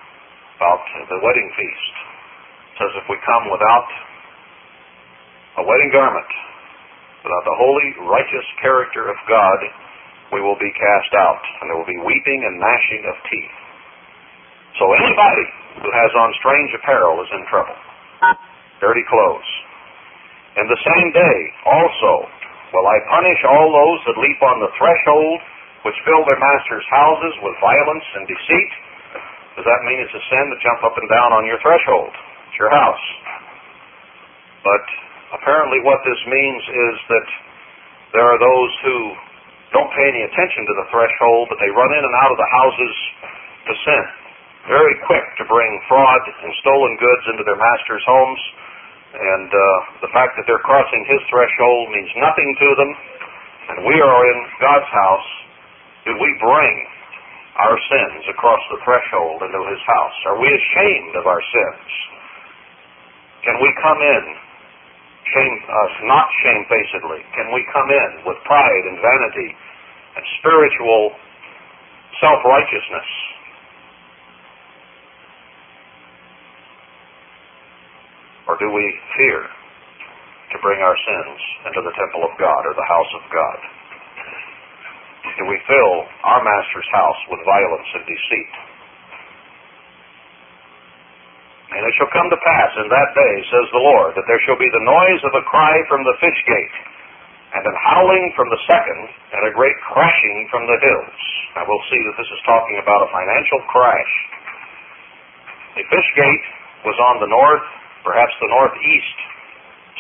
[0.65, 0.81] about
[1.13, 1.95] the wedding feast
[2.81, 3.89] says if we come without
[5.61, 6.31] a wedding garment,
[7.21, 9.61] without the holy, righteous character of God,
[10.33, 13.57] we will be cast out, and there will be weeping and gnashing of teeth.
[14.81, 15.47] So anybody
[15.85, 17.77] who has on strange apparel is in trouble.
[18.81, 19.51] Dirty clothes.
[20.59, 22.13] In the same day also
[22.73, 25.39] will I punish all those that leap on the threshold,
[25.87, 28.73] which fill their masters' houses with violence and deceit.
[29.59, 32.11] Does that mean it's a sin to jump up and down on your threshold?
[32.51, 33.07] It's your house.
[34.67, 34.85] But
[35.39, 37.29] apparently what this means is that
[38.19, 38.97] there are those who
[39.75, 42.51] don't pay any attention to the threshold, but they run in and out of the
[42.51, 42.95] houses
[43.71, 44.05] to sin
[44.69, 48.43] very quick to bring fraud and stolen goods into their master's homes.
[49.15, 52.91] And uh, the fact that they're crossing his threshold means nothing to them.
[53.65, 55.29] And we are in God's house.
[56.09, 56.75] Do we bring
[57.59, 60.19] our sins across the threshold into his house?
[60.31, 61.91] Are we ashamed of our sins?
[63.47, 64.25] Can we come in,
[65.31, 67.23] shame, uh, not shamefacedly?
[67.37, 69.51] Can we come in with pride and vanity
[70.17, 71.15] and spiritual
[72.21, 73.11] self-righteousness
[78.47, 78.85] Or do we
[79.17, 83.59] fear to bring our sins into the temple of God or the house of God?
[85.41, 88.53] Do we fill our master's house with violence and deceit?
[91.75, 94.61] And it shall come to pass in that day, says the Lord, that there shall
[94.61, 96.77] be the noise of a cry from the fish gate,
[97.57, 99.01] and an howling from the second,
[99.35, 101.19] and a great crashing from the hills.
[101.59, 104.15] Now we'll see that this is talking about a financial crash.
[105.81, 106.47] The fish gate
[106.87, 107.67] was on the north
[108.05, 109.19] perhaps the northeast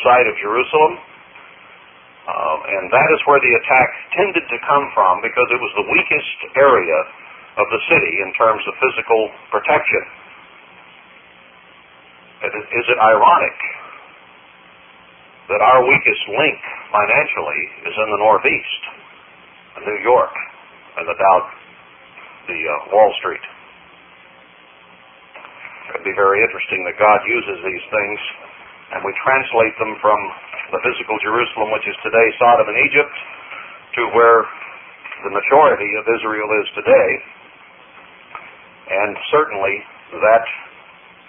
[0.05, 1.01] side of Jerusalem.
[2.25, 5.87] Uh, and that is where the attack tended to come from because it was the
[5.93, 6.99] weakest area
[7.61, 10.03] of the city in terms of physical protection.
[12.49, 13.59] Is it ironic
[15.53, 16.61] that our weakest link
[16.93, 18.83] financially is in the Northeast,
[19.85, 20.33] New York,
[20.97, 21.39] and the Dow,
[22.49, 23.45] the uh, Wall Street?
[25.93, 28.21] It would be very interesting that God uses these things
[28.97, 30.17] and we translate them from
[30.75, 33.15] the physical Jerusalem, which is today Sodom and Egypt,
[33.95, 34.43] to where
[35.23, 37.11] the majority of Israel is today.
[38.91, 39.75] And certainly
[40.19, 40.45] that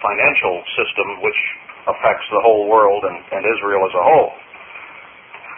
[0.02, 1.40] financial system which
[1.86, 4.32] affects the whole world and, and Israel as a whole.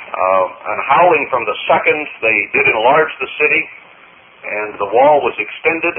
[0.09, 3.62] Uh, and howling from the second, they did enlarge the city,
[4.44, 5.96] and the wall was extended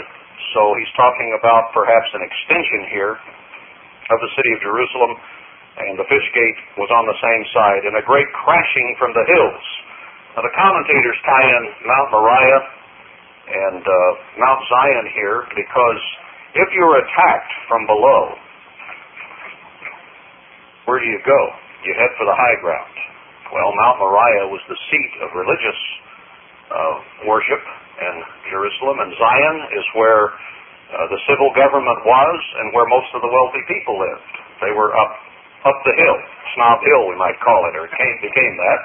[0.54, 5.14] so he's talking about perhaps an extension here of the city of Jerusalem,
[5.80, 9.24] and the fish gate was on the same side, and a great crashing from the
[9.24, 9.66] hills.
[10.36, 12.62] Now the commentators tie in Mount Moriah
[13.50, 16.02] and uh, Mount Zion here because
[16.54, 18.22] if you're attacked from below,
[20.86, 21.42] where do you go?
[21.86, 22.96] You head for the high ground.
[23.50, 25.80] Well, Mount Moriah was the seat of religious
[26.70, 27.64] uh, worship
[28.00, 28.16] in
[28.52, 33.32] Jerusalem, and Zion is where uh, the civil government was and where most of the
[33.32, 34.34] wealthy people lived.
[34.62, 35.14] They were up
[35.66, 36.18] up the hill,
[36.56, 38.80] Snob Hill, we might call it, or it came, became that,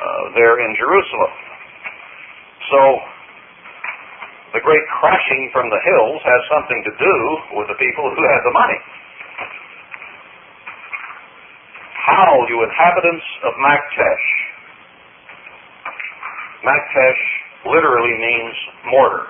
[0.00, 1.32] uh, there in Jerusalem.
[2.72, 2.80] So
[4.56, 7.16] the great crashing from the hills has something to do
[7.60, 8.80] with the people who had the money.
[12.08, 14.26] How, you inhabitants of Maktesh,
[16.64, 17.22] Maktesh
[17.68, 18.56] literally means
[18.88, 19.28] mortar.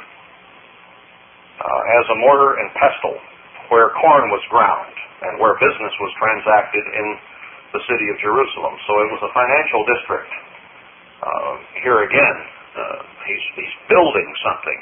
[1.58, 3.18] Uh, as a mortar and pestle,
[3.74, 7.06] where corn was ground and where business was transacted in
[7.74, 8.74] the city of Jerusalem.
[8.86, 10.30] So it was a financial district.
[11.18, 12.36] Uh, here again,
[12.78, 14.80] uh, he's, he's building something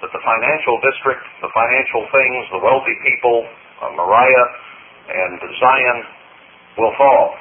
[0.00, 3.48] that the financial district, the financial things, the wealthy people,
[3.82, 4.48] uh, Moriah
[5.10, 5.98] and Zion
[6.78, 7.34] will fall.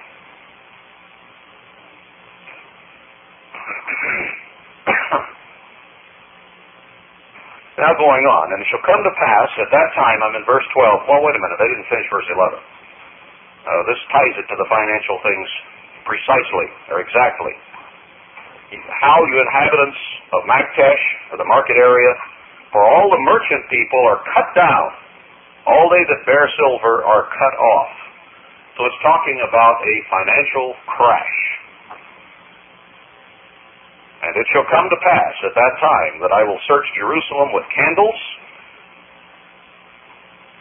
[7.82, 10.66] Now going on, and it shall come to pass at that time, I'm in verse
[10.78, 11.10] 12.
[11.10, 12.60] Well, wait a minute, they didn't finish verse 11.
[13.66, 15.48] Uh, this ties it to the financial things
[16.06, 17.54] precisely, or exactly.
[19.02, 20.02] How you inhabitants
[20.34, 21.04] of Maktesh,
[21.34, 22.12] or the market area,
[22.74, 24.90] for all the merchant people are cut down,
[25.68, 27.94] All they that bear silver are cut off.
[28.76, 31.40] So it's talking about a financial crash.
[34.24, 37.68] And it shall come to pass at that time that I will search Jerusalem with
[37.76, 38.20] candles.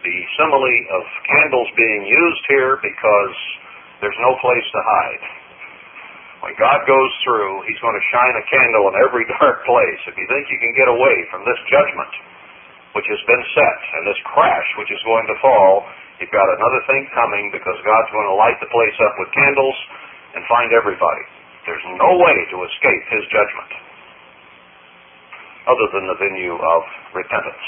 [0.02, 3.34] The simile of candles being used here because
[4.02, 5.24] there's no place to hide.
[6.42, 10.00] When God goes through, He's going to shine a candle in every dark place.
[10.10, 12.10] If you think you can get away from this judgment,
[12.98, 15.86] which has been set, and this crash which is going to fall,
[16.18, 19.78] you've got another thing coming because God's going to light the place up with candles
[20.34, 21.22] and find everybody.
[21.66, 23.72] There's no way to escape His judgment
[25.66, 26.80] other than the venue of
[27.14, 27.66] repentance.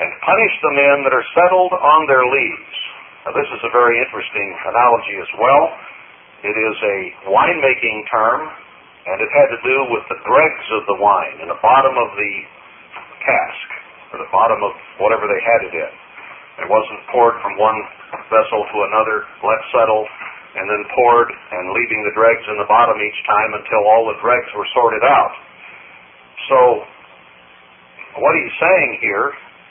[0.00, 2.70] And punish the men that are settled on their lees
[3.20, 5.64] now, this is a very interesting analogy as well.
[6.40, 10.96] It is a winemaking term, and it had to do with the dregs of the
[10.96, 12.32] wine in the bottom of the
[13.20, 13.68] cask,
[14.10, 15.92] or the bottom of whatever they had it in.
[16.60, 17.78] It wasn't poured from one
[18.28, 20.04] vessel to another, let settle,
[20.56, 24.18] and then poured and leaving the dregs in the bottom each time until all the
[24.20, 25.34] dregs were sorted out.
[26.50, 26.58] So,
[28.18, 29.30] what he's saying here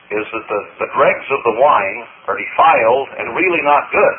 [0.10, 4.18] is that the, the dregs of the wine are defiled and really not good.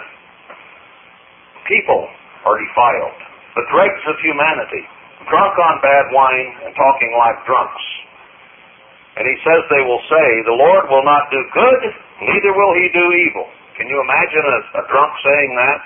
[1.66, 2.06] People
[2.46, 3.18] are defiled.
[3.58, 4.84] The dregs of humanity,
[5.26, 7.86] drunk on bad wine and talking like drunks.
[9.18, 11.80] And he says they will say, The Lord will not do good,
[12.22, 13.46] neither will he do evil.
[13.74, 15.78] Can you imagine a, a drunk saying that?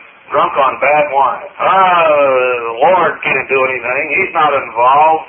[0.32, 1.48] drunk on bad wine.
[1.60, 4.04] Ah, the Lord can't do anything.
[4.16, 5.28] He's not involved.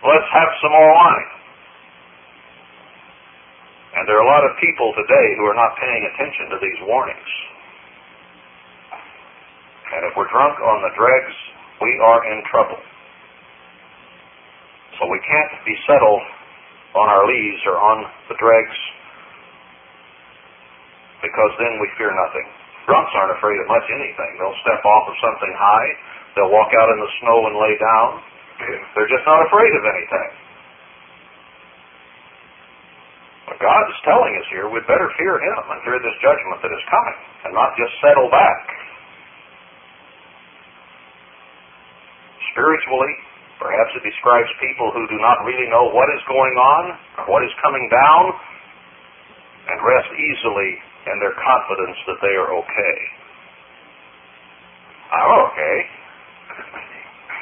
[0.00, 1.30] Let's have some more wine.
[4.00, 6.80] And there are a lot of people today who are not paying attention to these
[6.88, 7.30] warnings.
[9.92, 11.34] And if we're drunk on the dregs,
[11.82, 12.80] we are in trouble.
[14.96, 16.22] So we can't be settled
[16.94, 18.78] on our lees or on the dregs
[21.20, 22.46] because then we fear nothing.
[22.88, 24.30] Drunks aren't afraid of much anything.
[24.40, 25.90] They'll step off of something high.
[26.34, 28.08] They'll walk out in the snow and lay down.
[28.96, 30.30] They're just not afraid of anything.
[33.52, 36.72] But God is telling us here we'd better fear Him and fear this judgment that
[36.72, 38.62] is coming and not just settle back.
[42.54, 43.14] Spiritually,
[43.60, 46.82] perhaps it describes people who do not really know what is going on
[47.28, 48.32] what is coming down
[49.70, 50.70] and rest easily
[51.12, 52.96] in their confidence that they are okay.
[55.10, 55.76] I'm okay,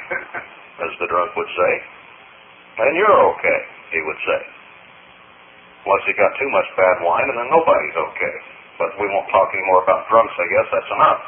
[0.88, 1.72] as the drunk would say.
[2.78, 3.60] And you're okay,
[3.92, 4.40] he would say.
[5.84, 8.36] Unless he got too much bad wine, and then nobody's okay.
[8.76, 10.68] But we won't talk any more about drunks, I guess.
[10.70, 11.20] That's enough.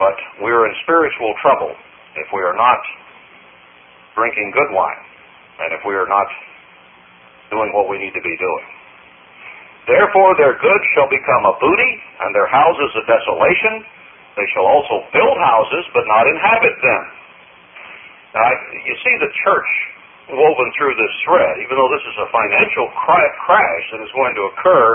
[0.00, 1.76] But we're in spiritual trouble
[2.16, 2.80] if we are not
[4.16, 5.04] drinking good wine,
[5.60, 6.26] and if we are not
[7.52, 8.66] doing what we need to be doing.
[9.84, 11.92] Therefore their goods shall become a booty,
[12.24, 13.84] and their houses a desolation.
[14.40, 17.02] They shall also build houses, but not inhabit them.
[18.34, 19.70] Now, you see the church
[20.30, 24.42] woven through this thread, even though this is a financial crash that is going to
[24.54, 24.86] occur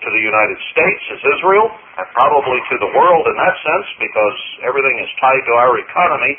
[0.00, 4.38] to the United States as Israel, and probably to the world in that sense, because
[4.64, 6.34] everything is tied to our economy.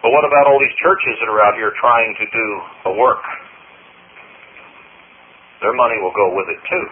[0.00, 2.46] But what about all these churches that are out here trying to do
[2.88, 3.20] the work?
[5.60, 6.86] Their money will go with it too.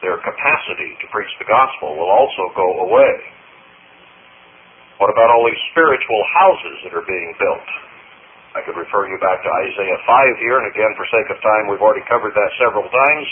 [0.00, 3.12] Their capacity to preach the gospel will also go away.
[4.96, 7.68] What about all these spiritual houses that are being built?
[8.56, 11.68] I could refer you back to Isaiah 5 here, and again, for sake of time,
[11.68, 13.28] we've already covered that several times.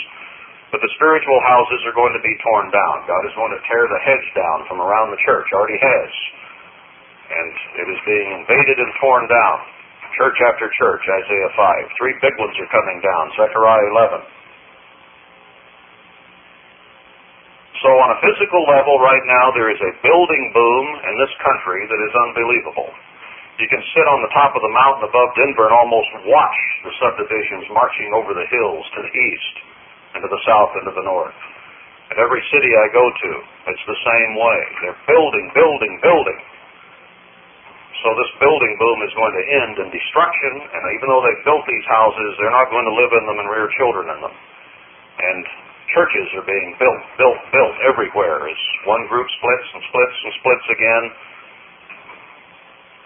[0.68, 3.08] But the spiritual houses are going to be torn down.
[3.08, 6.10] God is going to tear the hedge down from around the church, already has.
[7.28, 7.52] And
[7.84, 9.56] it is being invaded and torn down.
[10.20, 11.96] Church after church, Isaiah 5.
[11.96, 13.88] Three big ones are coming down, Zechariah
[14.20, 14.28] 11.
[17.80, 21.86] So on a physical level right now, there is a building boom in this country
[21.86, 22.90] that is unbelievable.
[23.56, 26.92] You can sit on the top of the mountain above Denver and almost watch the
[27.00, 29.67] subdivisions marching over the hills to the east
[30.14, 31.36] and to the south and to the north.
[32.08, 33.30] And every city I go to,
[33.68, 34.60] it's the same way.
[34.80, 36.40] They're building, building, building.
[38.00, 41.66] So this building boom is going to end in destruction, and even though they've built
[41.66, 44.34] these houses, they're not going to live in them and rear children in them.
[45.18, 45.42] And
[45.92, 50.66] churches are being built, built, built everywhere as one group splits and splits and splits
[50.72, 51.04] again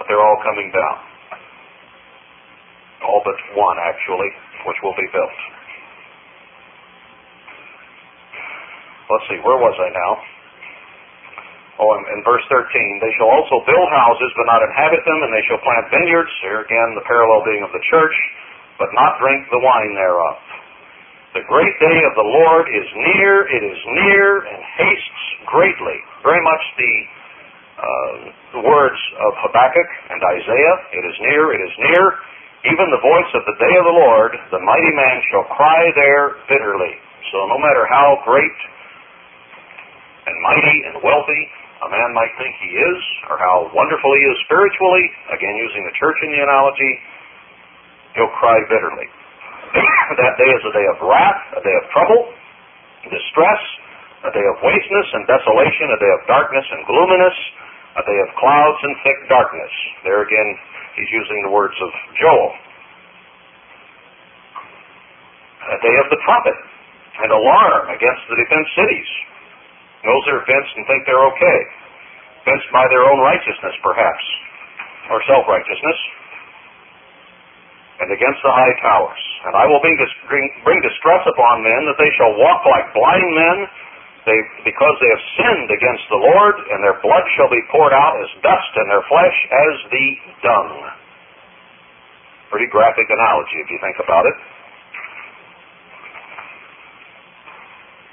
[0.03, 0.99] but they're all coming down.
[3.07, 4.31] All but one, actually,
[4.67, 5.39] which will be built.
[9.11, 10.13] Let's see, where was I now?
[11.83, 15.43] Oh, in, verse 13, they shall also build houses, but not inhabit them, and they
[15.49, 16.31] shall plant vineyards.
[16.45, 18.15] Here again, the parallel being of the church,
[18.79, 20.39] but not drink the wine thereof.
[21.33, 25.99] The great day of the Lord is near, it is near, and hastes greatly.
[26.21, 26.95] Very much the,
[27.81, 28.15] uh,
[28.61, 30.77] the words of Habakkuk and Isaiah.
[30.93, 32.05] It is near, it is near.
[32.69, 36.37] Even the voice of the day of the Lord, the mighty man shall cry there
[36.53, 36.95] bitterly.
[37.33, 38.55] So no matter how great
[40.27, 41.43] and mighty and wealthy
[41.83, 45.05] a man might think he is, or how wonderful he is spiritually,
[45.35, 46.93] again using the church in the analogy,
[48.15, 49.11] he'll cry bitterly.
[50.23, 52.31] that day is a day of wrath, a day of trouble,
[53.11, 53.63] distress,
[54.23, 57.37] a day of wasteness and desolation, a day of darkness and gloominess,
[57.99, 59.73] a day of clouds and thick darkness.
[60.07, 60.49] There again,
[60.95, 62.51] he's using the words of Joel.
[65.67, 66.59] A day of the trumpet
[67.27, 69.11] and alarm against the defense cities,
[70.03, 71.61] those that are fenced and think they're okay.
[72.43, 74.25] Fenced by their own righteousness, perhaps,
[75.15, 75.99] or self righteousness,
[78.03, 79.23] and against the high towers.
[79.47, 79.95] And I will bring,
[80.27, 83.59] bring, bring distress upon men that they shall walk like blind men,
[84.27, 88.19] they, because they have sinned against the Lord, and their blood shall be poured out
[88.23, 90.07] as dust, and their flesh as the
[90.43, 90.71] dung.
[92.51, 94.37] Pretty graphic analogy if you think about it.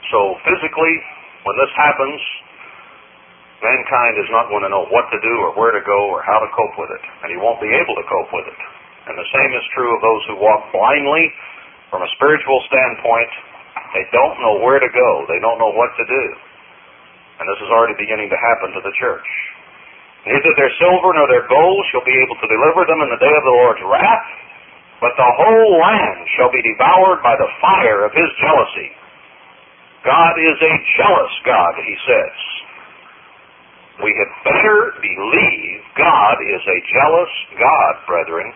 [0.09, 0.95] So physically,
[1.47, 2.19] when this happens,
[3.63, 6.39] mankind is not going to know what to do or where to go or how
[6.39, 8.59] to cope with it, and he won't be able to cope with it.
[9.07, 11.31] And the same is true of those who walk blindly
[11.89, 13.31] from a spiritual standpoint.
[13.95, 15.09] They don't know where to go.
[15.25, 16.25] They don't know what to do.
[17.39, 19.25] And this is already beginning to happen to the church.
[20.27, 23.31] Neither their silver nor their gold shall be able to deliver them in the day
[23.31, 24.29] of the Lord's wrath,
[24.99, 28.91] but the whole land shall be devoured by the fire of his jealousy.
[30.06, 32.38] God is a jealous God, he says.
[34.00, 38.47] We had better believe God is a jealous God, brethren.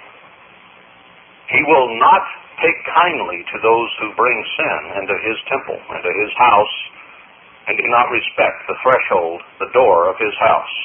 [1.52, 2.24] He will not
[2.64, 6.76] take kindly to those who bring sin into his temple, into his house,
[7.68, 10.76] and do not respect the threshold, the door of his house.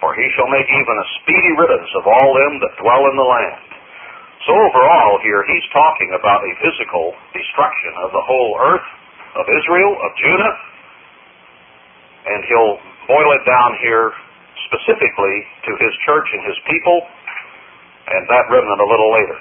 [0.00, 3.28] For he shall make even a speedy riddance of all them that dwell in the
[3.28, 3.67] land.
[4.48, 8.88] So overall here, he's talking about a physical destruction of the whole earth,
[9.36, 10.54] of Israel, of Judah,
[12.32, 12.80] and he'll
[13.12, 14.08] boil it down here
[14.72, 15.36] specifically
[15.68, 16.96] to his church and his people,
[18.08, 19.38] and that remnant a little later.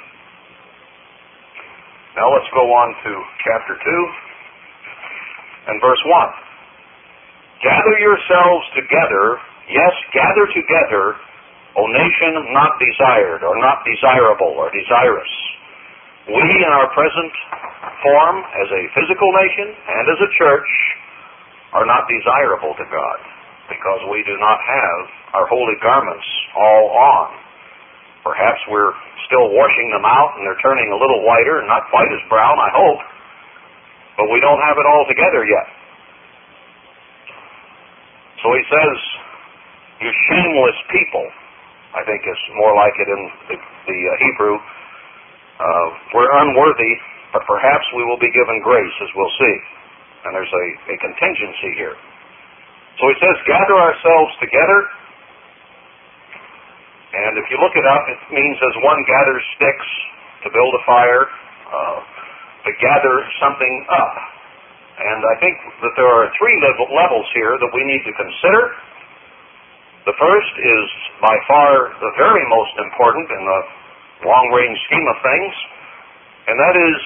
[2.19, 3.11] Now let's go on to
[3.47, 7.63] chapter 2 and verse 1.
[7.63, 9.39] Gather yourselves together,
[9.71, 11.15] yes, gather together
[11.77, 15.33] O nation not desired, or not desirable, or desirous.
[16.25, 17.33] We, in our present
[18.01, 20.69] form, as a physical nation and as a church,
[21.77, 23.19] are not desirable to God
[23.69, 24.99] because we do not have
[25.37, 26.25] our holy garments
[26.55, 27.27] all on.
[28.23, 28.95] Perhaps we're
[29.27, 32.55] still washing them out and they're turning a little whiter and not quite as brown,
[32.57, 33.01] I hope,
[34.17, 35.67] but we don't have it all together yet.
[38.43, 38.97] So he says,
[40.01, 41.25] You shameless people,
[41.95, 44.55] I think is more like it in the, the uh, Hebrew.
[45.57, 46.93] Uh, we're unworthy,
[47.31, 49.55] but perhaps we will be given grace, as we'll see.
[50.27, 51.95] And there's a, a contingency here.
[52.99, 54.79] So he says, gather ourselves together.
[57.13, 59.89] And if you look it up, it means as one gathers sticks
[60.43, 61.23] to build a fire,
[61.71, 61.99] uh,
[62.67, 64.13] to gather something up.
[64.97, 68.75] And I think that there are three level, levels here that we need to consider
[70.07, 70.85] the first is
[71.19, 73.59] by far the very most important in the
[74.23, 75.53] long range scheme of things,
[76.47, 76.99] and that is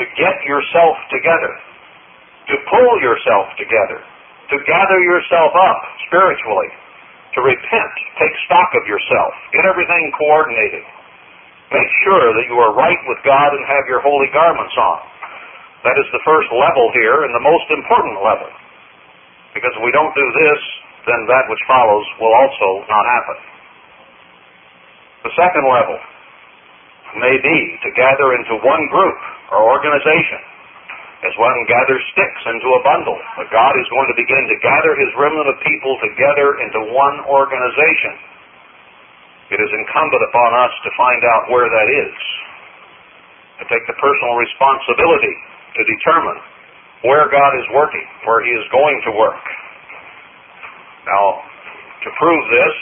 [0.00, 1.52] to get yourself together,
[2.48, 6.72] to pull yourself together, to gather yourself up spiritually,
[7.36, 10.88] to repent, take stock of yourself, get everything coordinated.
[11.68, 15.00] Make sure that you are right with God and have your holy garments on.
[15.84, 18.48] That is the first level here and the most important level.
[19.52, 20.60] Because if we don't do this,
[21.04, 23.38] then that which follows will also not happen.
[25.24, 25.98] The second level
[27.20, 29.18] may be to gather into one group
[29.52, 30.40] or organization
[31.24, 33.16] as one gathers sticks into a bundle.
[33.40, 37.16] But God is going to begin to gather his remnant of people together into one
[37.24, 38.12] organization.
[39.56, 42.16] It is incumbent upon us to find out where that is,
[43.60, 45.36] to take the personal responsibility
[45.74, 46.38] to determine
[47.08, 49.44] where God is working, where he is going to work,
[51.04, 51.24] now,
[52.04, 52.74] to prove this,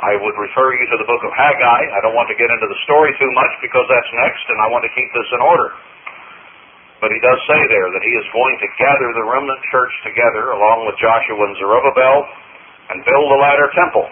[0.00, 1.82] I would refer you to the book of Haggai.
[1.92, 4.66] I don't want to get into the story too much because that's next, and I
[4.72, 5.68] want to keep this in order.
[7.04, 10.56] But he does say there that he is going to gather the remnant church together
[10.56, 12.16] along with Joshua and Zerubbabel
[12.92, 14.06] and build the latter temple.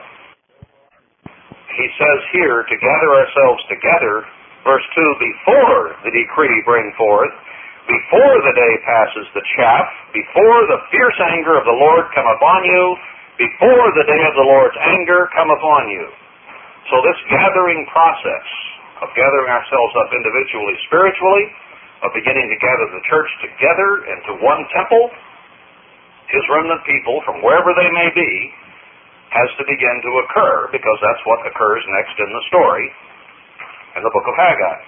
[1.72, 4.24] He says here to gather ourselves together,
[4.64, 7.32] verse 2, before the decree bring forth,
[7.89, 12.61] before the day passes the chaff, before the fierce anger of the Lord come upon
[12.68, 12.82] you,
[13.41, 16.05] before the day of the Lord's anger come upon you.
[16.93, 18.47] So this gathering process
[19.01, 21.45] of gathering ourselves up individually, spiritually,
[22.05, 25.11] of beginning to gather the church together into one temple,
[26.28, 28.32] his remnant people, from wherever they may be,
[29.32, 32.86] has to begin to occur because that's what occurs next in the story
[33.97, 34.78] in the book of Haggai.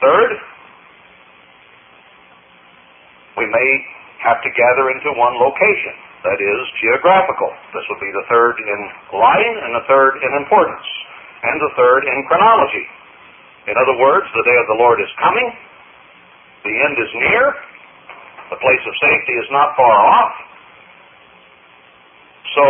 [0.00, 0.30] Third,
[3.36, 3.70] we may
[4.24, 5.94] have to gather into one location,
[6.24, 7.50] that is, geographical.
[7.72, 8.80] This would be the third in
[9.16, 10.88] line, and the third in importance,
[11.44, 12.86] and the third in chronology.
[13.68, 15.48] In other words, the day of the Lord is coming,
[16.64, 17.44] the end is near,
[18.50, 20.34] the place of safety is not far off.
[22.54, 22.64] So,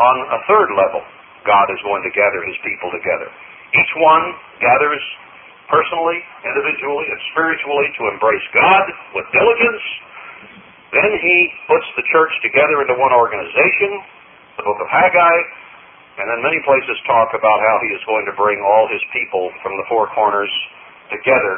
[0.00, 1.02] on a third level,
[1.44, 3.28] God is going to gather his people together.
[3.74, 4.24] Each one
[4.62, 5.02] gathers
[5.70, 8.84] personally, individually, and spiritually to embrace God
[9.14, 9.84] with diligence.
[10.92, 11.36] Then he
[11.68, 13.90] puts the church together into one organization,
[14.60, 15.36] the book of Haggai,
[16.20, 19.48] and then many places talk about how he is going to bring all his people
[19.64, 20.52] from the four corners
[21.08, 21.56] together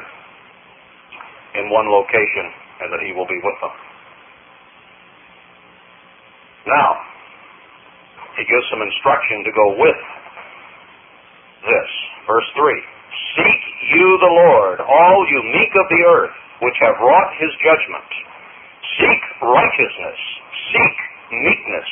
[1.59, 2.47] in one location
[2.83, 3.75] and that he will be with them.
[6.71, 6.91] Now,
[8.39, 10.01] he gives some instruction to go with
[11.67, 11.91] this.
[12.31, 12.94] Verse 3
[13.35, 13.63] Seek
[13.95, 18.11] you the Lord, all you meek of the earth, which have wrought his judgment.
[18.99, 20.21] Seek righteousness,
[20.71, 20.97] seek
[21.35, 21.91] meekness.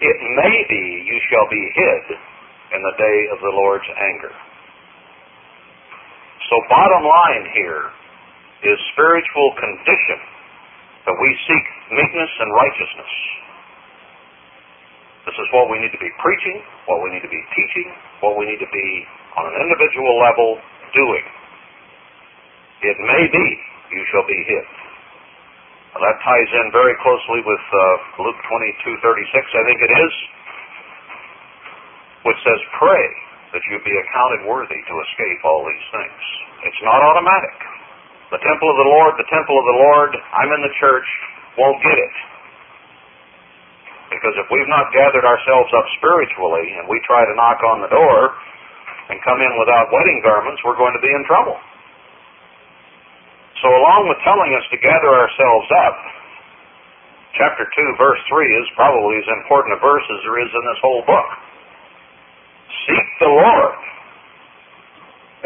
[0.00, 2.04] It may be you shall be hid
[2.76, 4.32] in the day of the Lord's anger.
[6.48, 7.84] So bottom line here
[8.64, 10.20] is spiritual condition
[11.08, 13.12] that we seek meekness and righteousness.
[15.28, 17.88] This is what we need to be preaching, what we need to be teaching,
[18.20, 18.88] what we need to be
[19.34, 20.58] on an individual level
[20.94, 21.26] doing.
[22.84, 23.46] It may be
[23.94, 24.66] you shall be hit.
[25.94, 30.12] Well, that ties in very closely with uh, Luke 22:36, I think it is,
[32.26, 33.06] which says, "Pray
[33.54, 36.22] that you be accounted worthy to escape all these things."
[36.66, 37.54] It's not automatic.
[38.34, 41.06] The temple of the Lord, the temple of the Lord, I'm in the church,
[41.54, 42.14] won't get it.
[44.10, 47.90] Because if we've not gathered ourselves up spiritually and we try to knock on the
[47.94, 48.34] door,
[49.12, 51.56] and come in without wedding garments, we're going to be in trouble.
[53.60, 55.96] So, along with telling us to gather ourselves up,
[57.36, 60.80] chapter 2, verse 3 is probably as important a verse as there is in this
[60.80, 61.28] whole book.
[62.88, 63.76] Seek the Lord,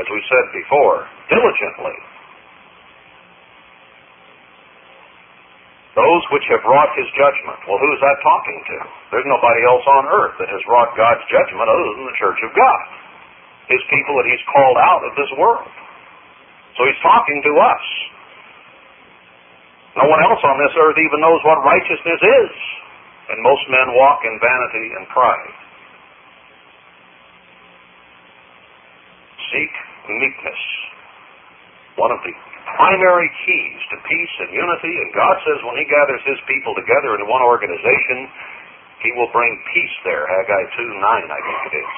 [0.02, 1.98] as we said before, diligently.
[5.98, 7.58] Those which have wrought his judgment.
[7.66, 8.76] Well, who's that talking to?
[9.10, 12.54] There's nobody else on earth that has wrought God's judgment other than the church of
[12.54, 13.07] God
[13.68, 15.68] his people that he's called out of this world.
[16.76, 17.84] So he's talking to us.
[19.98, 22.52] No one else on this earth even knows what righteousness is.
[23.28, 25.54] And most men walk in vanity and pride.
[29.52, 29.72] Seek
[30.08, 30.62] meekness.
[32.00, 32.32] One of the
[32.78, 34.94] primary keys to peace and unity.
[35.02, 38.30] And God says when He gathers His people together in one organization,
[39.02, 40.24] He will bring peace there.
[40.24, 41.96] Haggai 2 9, I think it is.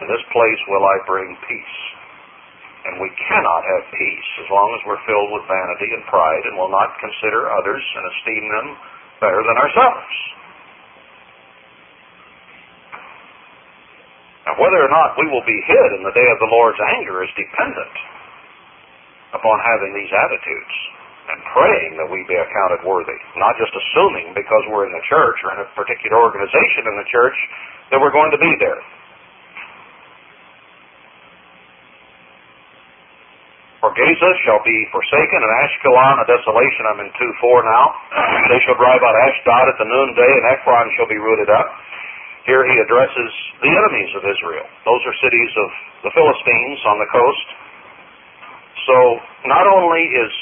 [0.00, 1.78] In this place will I bring peace.
[2.86, 6.54] And we cannot have peace as long as we're filled with vanity and pride and
[6.54, 8.68] will not consider others and esteem them
[9.18, 10.12] better than ourselves.
[14.46, 17.26] Now, whether or not we will be hid in the day of the Lord's anger
[17.26, 17.94] is dependent
[19.34, 20.74] upon having these attitudes
[21.26, 25.42] and praying that we be accounted worthy, not just assuming because we're in the church
[25.42, 27.34] or in a particular organization in the church
[27.90, 28.78] that we're going to be there.
[33.96, 36.84] Gaza shall be forsaken, and Ashkelon a desolation.
[36.84, 37.84] I'm in 2 4 now.
[38.52, 41.72] they shall drive out Ashdod at the noonday, and Ekron shall be rooted up.
[42.44, 43.30] Here he addresses
[43.64, 44.68] the enemies of Israel.
[44.84, 45.68] Those are cities of
[46.04, 47.48] the Philistines on the coast.
[48.84, 48.96] So
[49.48, 50.32] not only is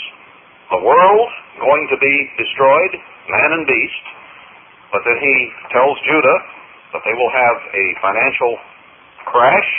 [0.74, 1.30] the world
[1.62, 2.92] going to be destroyed,
[3.30, 4.04] man and beast,
[4.90, 5.34] but then he
[5.70, 6.38] tells Judah
[6.98, 8.52] that they will have a financial
[9.30, 9.70] crash,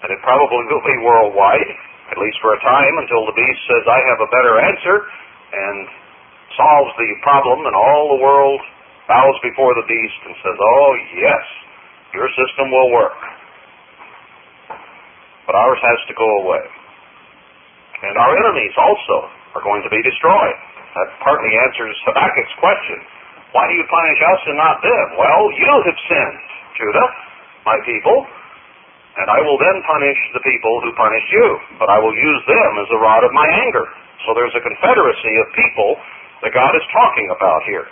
[0.00, 3.82] and it probably will be worldwide at least for a time, until the beast says,
[3.86, 4.96] I have a better answer,
[5.54, 5.86] and
[6.58, 8.60] solves the problem, and all the world
[9.06, 11.44] bows before the beast and says, Oh, yes,
[12.14, 13.18] your system will work.
[15.46, 16.62] But ours has to go away.
[18.06, 19.16] And our enemies also
[19.58, 20.58] are going to be destroyed.
[20.94, 22.98] That partly answers Habakkuk's question.
[23.50, 25.06] Why do you punish us and not them?
[25.18, 26.38] Well, you have sinned,
[26.78, 27.08] Judah,
[27.66, 28.26] my people,
[29.18, 31.46] and I will then punish the people who punish you,
[31.82, 33.86] but I will use them as a rod of my anger.
[34.26, 35.90] So there's a confederacy of people
[36.46, 37.88] that God is talking about here.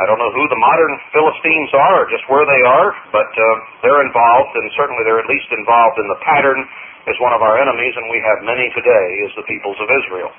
[0.00, 3.44] I don't know who the modern Philistines are or just where they are, but uh,
[3.84, 6.58] they're involved, and certainly they're at least involved in the pattern
[7.06, 10.32] as one of our enemies, and we have many today as the peoples of Israel.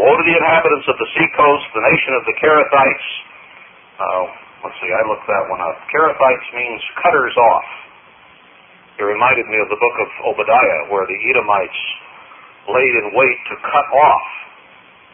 [0.00, 3.08] Woe to the inhabitants of the seacoast, the nation of the Cherethites.
[3.98, 4.24] Uh,
[4.64, 5.76] let's see, I looked that one up.
[5.92, 7.68] Cherethites means cutters off.
[8.98, 11.80] It reminded me of the book of Obadiah, where the Edomites
[12.66, 14.26] laid in wait to cut off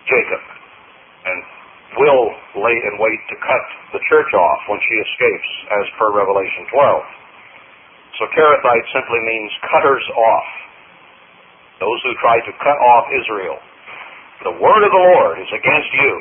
[0.08, 0.42] Jacob,
[1.28, 1.38] and
[2.00, 2.32] will
[2.64, 5.50] lay in wait to cut the church off when she escapes,
[5.84, 7.04] as per Revelation 12.
[8.18, 10.48] So Cherethites simply means cutters off.
[11.84, 13.58] Those who try to cut off Israel.
[14.48, 16.12] The word of the Lord is against you,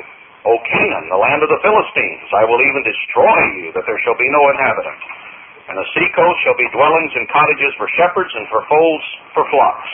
[0.44, 2.28] O Canaan, the land of the Philistines.
[2.36, 5.23] I will even destroy you, that there shall be no inhabitant.
[5.64, 9.92] And the seacoast shall be dwellings and cottages for shepherds and for folds for flocks.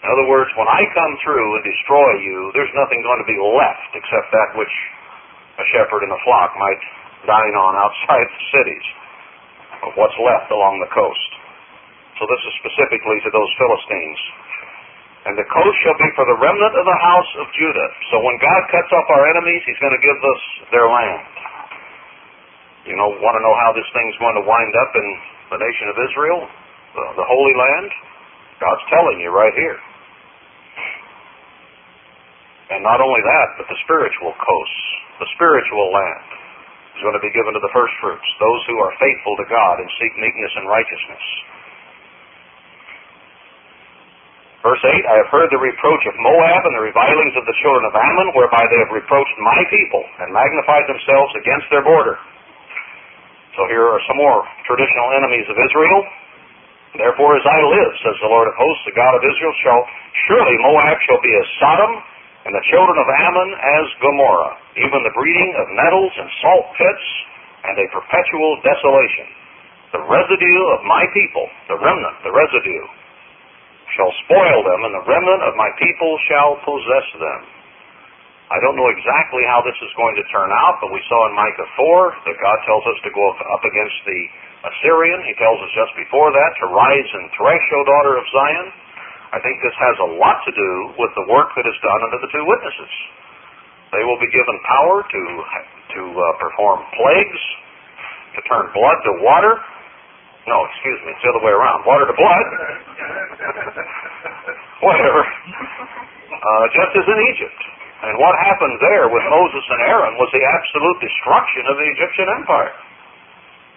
[0.00, 3.36] In other words, when I come through and destroy you, there's nothing going to be
[3.36, 4.72] left except that which
[5.60, 6.80] a shepherd and a flock might
[7.28, 8.86] dine on outside the cities
[9.84, 11.30] of what's left along the coast.
[12.16, 14.20] So this is specifically to those Philistines.
[15.28, 17.90] And the coast shall be for the remnant of the house of Judah.
[18.08, 21.39] So when God cuts off our enemies, He's going to give us their land.
[22.88, 25.06] You know, want to know how this thing's going to wind up in
[25.52, 26.40] the nation of Israel,
[26.96, 27.90] the, the Holy Land?
[28.60, 29.80] God's telling you right here.
[32.70, 34.84] And not only that, but the spiritual coasts,
[35.18, 36.28] the spiritual land
[36.94, 39.82] is going to be given to the first fruits, those who are faithful to God
[39.82, 41.24] and seek meekness and righteousness.
[44.60, 47.88] Verse 8, I have heard the reproach of Moab and the revilings of the children
[47.88, 52.20] of Ammon, whereby they have reproached my people and magnified themselves against their border.
[53.60, 56.00] So here are some more traditional enemies of Israel.
[56.96, 59.84] Therefore, as I live, says the Lord of hosts, the God of Israel, shall
[60.24, 61.92] surely Moab shall be as Sodom,
[62.48, 67.06] and the children of Ammon as Gomorrah, even the breeding of nettles and salt pits,
[67.68, 69.28] and a perpetual desolation.
[69.92, 72.84] The residue of my people, the remnant, the residue,
[73.92, 77.59] shall spoil them, and the remnant of my people shall possess them.
[78.50, 81.38] I don't know exactly how this is going to turn out, but we saw in
[81.38, 84.20] Micah 4 that God tells us to go up against the
[84.66, 85.22] Assyrian.
[85.22, 88.66] He tells us just before that to rise and thresh, O daughter of Zion.
[89.30, 92.18] I think this has a lot to do with the work that is done under
[92.18, 92.90] the two witnesses.
[93.94, 95.22] They will be given power to
[95.90, 97.42] to uh, perform plagues,
[98.34, 99.58] to turn blood to water.
[100.50, 101.86] No, excuse me, it's the other way around.
[101.86, 102.46] Water to blood.
[104.90, 105.22] Whatever.
[105.22, 107.79] Uh, just as in Egypt.
[108.00, 112.28] And what happened there with Moses and Aaron was the absolute destruction of the Egyptian
[112.32, 112.76] empire.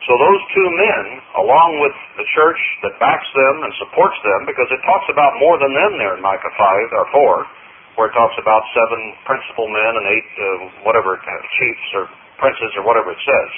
[0.08, 1.04] So those two men,
[1.40, 5.56] along with the church that backs them and supports them, because it talks about more
[5.60, 7.08] than them there in Micah 5 or
[7.48, 10.46] 4, where it talks about seven principal men and eight, uh,
[10.84, 12.04] whatever, uh, chiefs or
[12.36, 13.52] princes or whatever it says,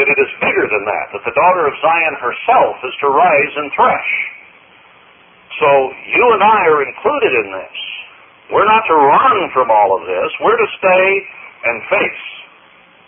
[0.00, 3.54] that it is bigger than that, that the daughter of Zion herself is to rise
[3.60, 4.10] and thresh.
[5.60, 5.68] So
[6.08, 7.78] you and I are included in this.
[8.54, 10.30] We're not to run from all of this.
[10.38, 11.06] We're to stay
[11.66, 12.24] and face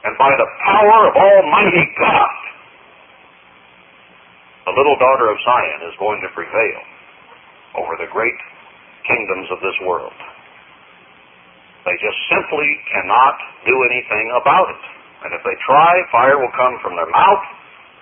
[0.07, 2.37] and by the power of Almighty God,
[4.71, 6.83] the little daughter of Zion is going to prevail
[7.75, 8.39] over the great
[9.03, 10.15] kingdoms of this world.
[11.91, 13.35] They just simply cannot
[13.67, 14.83] do anything about it.
[15.27, 17.45] And if they try, fire will come from their mouth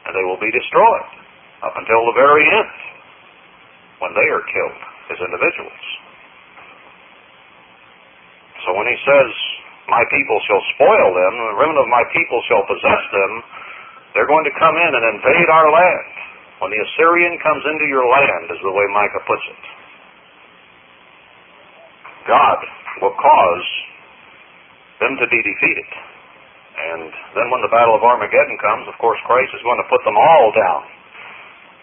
[0.05, 1.09] and they will be destroyed
[1.65, 2.77] up until the very end
[4.05, 5.85] when they are killed as individuals.
[8.65, 9.31] So when he says,
[9.89, 13.33] my people shall spoil them, the remnant of my people shall possess them.
[14.17, 16.13] They're going to come in and invade our land.
[16.65, 19.63] When the Assyrian comes into your land, is the way Micah puts it.
[22.25, 22.59] God
[23.05, 23.67] will cause
[25.05, 25.91] them to be defeated.
[26.75, 30.01] And then when the Battle of Armageddon comes, of course, Christ is going to put
[30.09, 30.83] them all down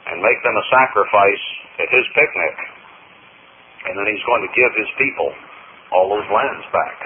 [0.10, 1.46] and make them a sacrifice
[1.78, 2.56] at his picnic.
[3.86, 5.30] And then he's going to give his people
[5.92, 6.98] all those lands back.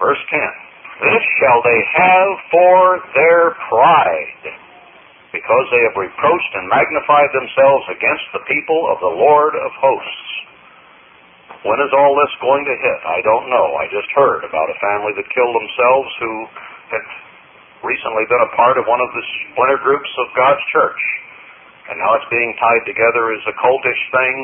[0.00, 0.40] Verse 10.
[0.98, 2.78] This shall they have for
[3.14, 4.44] their pride,
[5.30, 10.26] because they have reproached and magnified themselves against the people of the Lord of hosts.
[11.62, 13.00] When is all this going to hit?
[13.02, 13.66] I don't know.
[13.78, 16.32] I just heard about a family that killed themselves who
[16.94, 17.04] had
[17.82, 21.02] recently been a part of one of the splinter groups of God's church.
[21.90, 24.34] And now it's being tied together as a cultish thing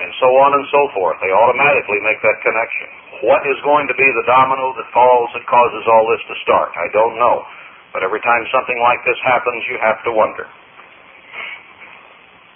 [0.00, 1.20] and so on and so forth.
[1.20, 2.88] They automatically make that connection.
[3.28, 6.72] What is going to be the domino that falls that causes all this to start?
[6.74, 7.44] I don't know.
[7.92, 10.48] But every time something like this happens, you have to wonder.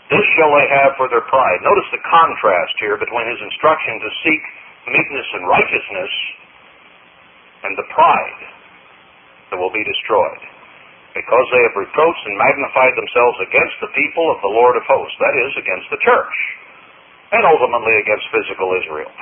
[0.09, 1.61] This shall they have for their pride.
[1.67, 4.43] Notice the contrast here between his instruction to seek
[4.87, 6.13] meekness and righteousness
[7.67, 8.41] and the pride
[9.51, 10.43] that will be destroyed.
[11.13, 15.17] Because they have reproached and magnified themselves against the people of the Lord of hosts,
[15.19, 16.37] that is, against the church,
[17.33, 19.13] and ultimately against physical Israel.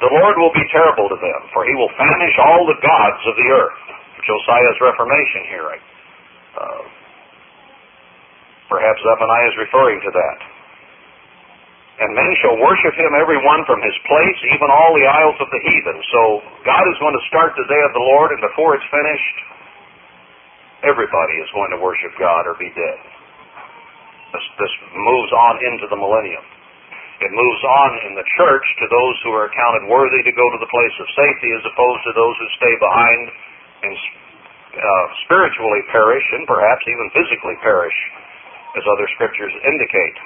[0.00, 3.34] The Lord will be terrible to them, for he will famish all the gods of
[3.36, 3.80] the earth.
[4.24, 5.82] Josiah's Reformation hearing.
[6.56, 6.84] Uh,
[8.72, 10.38] perhaps Zephaniah is referring to that.
[11.94, 15.46] And men shall worship him every one from his place, even all the isles of
[15.46, 15.98] the heathen.
[16.10, 16.20] So
[16.66, 19.36] God is going to start the day of the Lord, and before it's finished,
[20.82, 23.13] everybody is going to worship God or be dead.
[24.34, 26.42] This, this moves on into the millennium.
[27.22, 30.58] It moves on in the church to those who are accounted worthy to go to
[30.58, 33.22] the place of safety as opposed to those who stay behind
[33.86, 33.94] and
[34.74, 37.94] uh, spiritually perish and perhaps even physically perish,
[38.74, 40.18] as other scriptures indicate.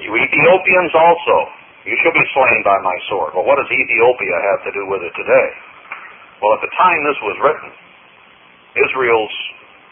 [0.00, 1.36] You Ethiopians also,
[1.84, 3.36] you shall be slain by my sword.
[3.36, 5.48] Well, what does Ethiopia have to do with it today?
[6.40, 7.70] Well, at the time this was written,
[8.74, 9.36] Israel's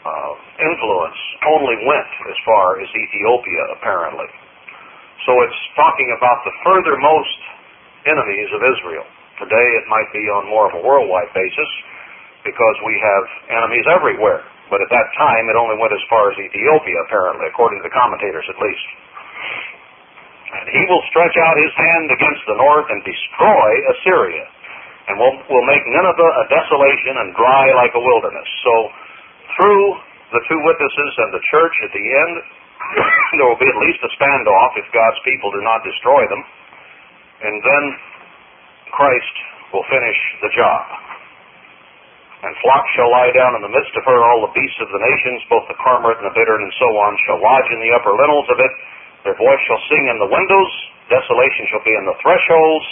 [0.02, 4.28] uh, influence only went as far as Ethiopia, apparently.
[5.26, 7.38] So it's talking about the furthermost
[8.06, 9.06] enemies of Israel.
[9.38, 11.70] Today it might be on more of a worldwide basis
[12.42, 13.24] because we have
[13.62, 14.42] enemies everywhere.
[14.70, 17.94] But at that time it only went as far as Ethiopia, apparently, according to the
[17.94, 18.86] commentators at least.
[20.52, 24.44] And he will stretch out his hand against the north and destroy Assyria,
[25.08, 28.48] and will, will make Nineveh a desolation and dry like a wilderness.
[28.66, 28.74] So
[29.56, 29.84] through
[30.32, 32.34] the two witnesses and the church at the end,
[33.38, 36.42] there will be at least a standoff if God's people do not destroy them.
[37.42, 37.84] And then
[38.94, 39.34] Christ
[39.72, 40.84] will finish the job.
[42.42, 44.98] And flocks shall lie down in the midst of her, all the beasts of the
[44.98, 48.10] nations, both the cormorant and the bittern and so on, shall lodge in the upper
[48.18, 48.72] lintels of it.
[49.22, 50.70] Their voice shall sing in the windows,
[51.06, 52.88] desolation shall be in the thresholds,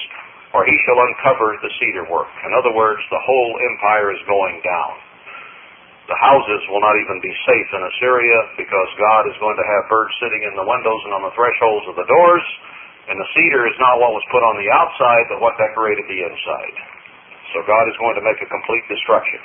[0.54, 2.30] or he shall uncover the cedar work.
[2.46, 5.09] In other words, the whole empire is going down.
[6.10, 9.86] The houses will not even be safe in Assyria because God is going to have
[9.86, 12.46] birds sitting in the windows and on the thresholds of the doors.
[13.06, 16.18] And the cedar is not what was put on the outside, but what decorated the
[16.26, 16.76] inside.
[17.54, 19.38] So God is going to make a complete destruction.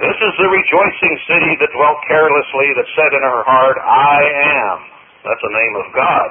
[0.00, 4.76] This is the rejoicing city that dwelt carelessly, that said in her heart, I am.
[5.20, 6.30] That's the name of God.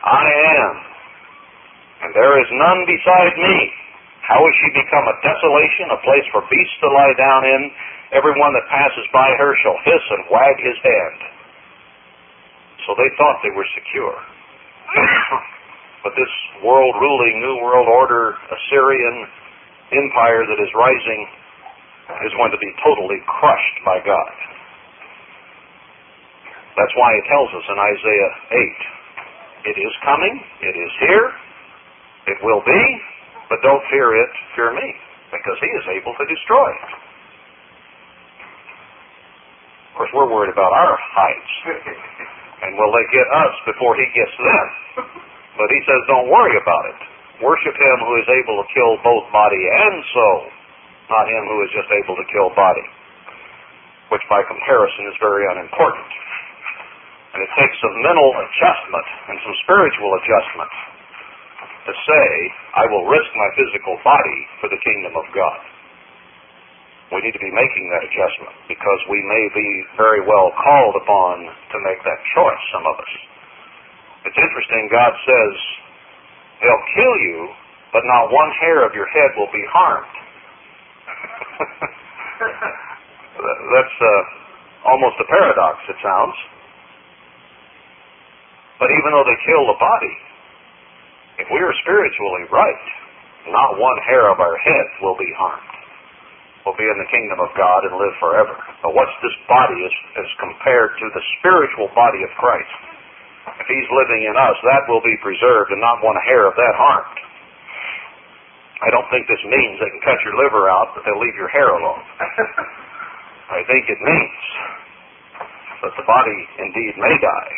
[0.00, 0.72] I am.
[2.08, 3.56] And there is none beside me.
[4.24, 7.62] How has she become a desolation, a place for beasts to lie down in?
[8.12, 11.20] Everyone that passes by her shall hiss and wag his hand.
[12.88, 14.16] So they thought they were secure.
[16.04, 16.32] but this
[16.64, 19.28] world ruling, New World Order, Assyrian
[19.92, 21.20] empire that is rising
[22.24, 24.34] is going to be totally crushed by God.
[26.80, 28.98] That's why it tells us in Isaiah 8
[29.68, 30.34] it is coming,
[30.64, 31.28] it is here,
[32.32, 32.84] it will be,
[33.50, 34.88] but don't fear it, fear me,
[35.28, 37.07] because he is able to destroy it.
[39.98, 41.54] Course, we're worried about our heights.
[42.58, 44.66] And will they get us before he gets them?
[45.54, 46.98] But he says, don't worry about it.
[47.38, 50.42] Worship him who is able to kill both body and soul,
[51.06, 52.82] not him who is just able to kill body,
[54.10, 56.10] which by comparison is very unimportant.
[57.38, 60.72] And it takes some mental adjustment and some spiritual adjustment
[61.86, 62.26] to say,
[62.74, 65.62] I will risk my physical body for the kingdom of God.
[67.08, 71.40] We need to be making that adjustment because we may be very well called upon
[71.48, 73.12] to make that choice, some of us.
[74.28, 75.54] It's interesting, God says,
[76.60, 77.48] they'll kill you,
[77.96, 80.16] but not one hair of your head will be harmed.
[83.72, 86.36] That's uh, almost a paradox, it sounds.
[88.76, 90.14] But even though they kill the body,
[91.40, 92.84] if we are spiritually right,
[93.48, 95.77] not one hair of our head will be harmed
[96.68, 98.52] will be in the kingdom of God and live forever.
[98.84, 102.76] But what's this body as, as compared to the spiritual body of Christ?
[103.56, 106.74] If he's living in us, that will be preserved and not one hair of that
[106.76, 107.18] harmed.
[108.84, 111.48] I don't think this means they can cut your liver out, but they'll leave your
[111.48, 112.04] hair alone.
[113.58, 114.44] I think it means
[115.88, 117.54] that the body indeed may die,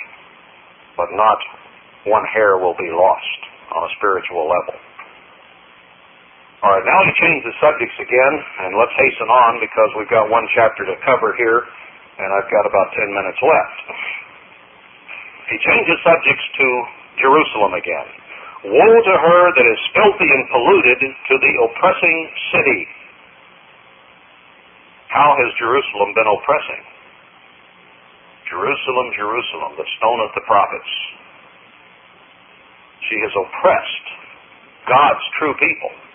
[0.94, 1.42] but not
[2.06, 3.40] one hair will be lost
[3.74, 4.78] on a spiritual level.
[6.60, 10.28] All right, now we change the subjects again, and let's hasten on because we've got
[10.28, 11.64] one chapter to cover here,
[12.20, 13.78] and I've got about 10 minutes left.
[15.48, 16.68] He changes subjects to
[17.16, 18.08] Jerusalem again.
[18.76, 22.18] Woe to her that is filthy and polluted to the oppressing
[22.52, 22.82] city.
[25.08, 26.82] How has Jerusalem been oppressing?
[28.52, 30.92] Jerusalem, Jerusalem, the stone of the prophets.
[33.08, 34.06] She has oppressed
[34.84, 36.09] God's true people,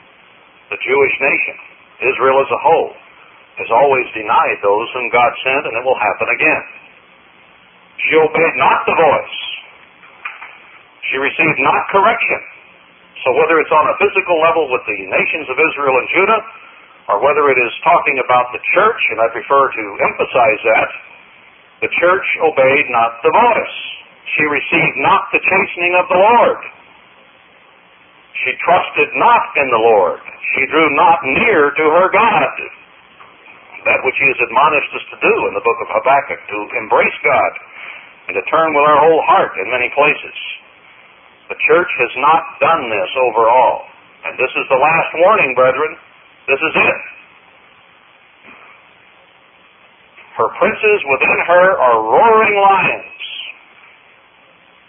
[0.75, 1.55] the Jewish nation.
[2.03, 2.91] Israel as a whole
[3.55, 6.63] has always denied those whom God sent, and it will happen again.
[8.03, 9.37] She obeyed not the voice.
[11.07, 12.41] She received not correction.
[13.23, 16.41] So whether it's on a physical level with the nations of Israel and Judah,
[17.07, 20.89] or whether it is talking about the church, and I prefer to emphasize that,
[21.87, 23.77] the church obeyed not the voice.
[24.35, 26.59] She received not the chastening of the Lord.
[28.43, 30.19] She trusted not in the Lord.
[30.55, 32.55] She drew not near to her God.
[33.87, 37.17] That which he has admonished us to do in the book of Habakkuk, to embrace
[37.23, 37.51] God
[38.27, 40.37] and to turn with our whole heart in many places.
[41.47, 43.85] The church has not done this overall.
[44.25, 45.93] And this is the last warning, brethren.
[46.49, 47.01] This is it.
[50.41, 53.21] Her princes within her are roaring lions.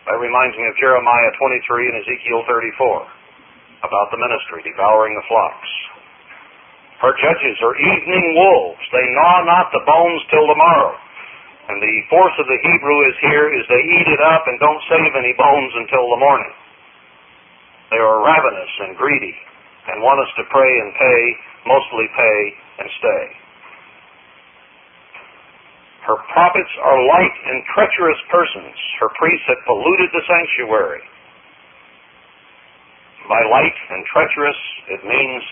[0.09, 3.16] That reminds me of Jeremiah 23 and Ezekiel 34
[3.85, 5.73] about the ministry devouring the flocks.
[7.01, 8.81] Her judges are evening wolves.
[8.89, 10.97] They gnaw not the bones till the morrow.
[11.69, 14.81] And the force of the Hebrew is here is they eat it up and don't
[14.89, 16.55] save any bones until the morning.
[17.91, 19.37] They are ravenous and greedy
[19.93, 21.21] and want us to pray and pay,
[21.67, 22.41] mostly pay
[22.81, 23.25] and stay.
[26.07, 28.79] Her prophets are light and treacherous persons.
[29.03, 31.03] Her priests have polluted the sanctuary.
[33.27, 34.61] By light and treacherous,
[34.91, 35.43] it means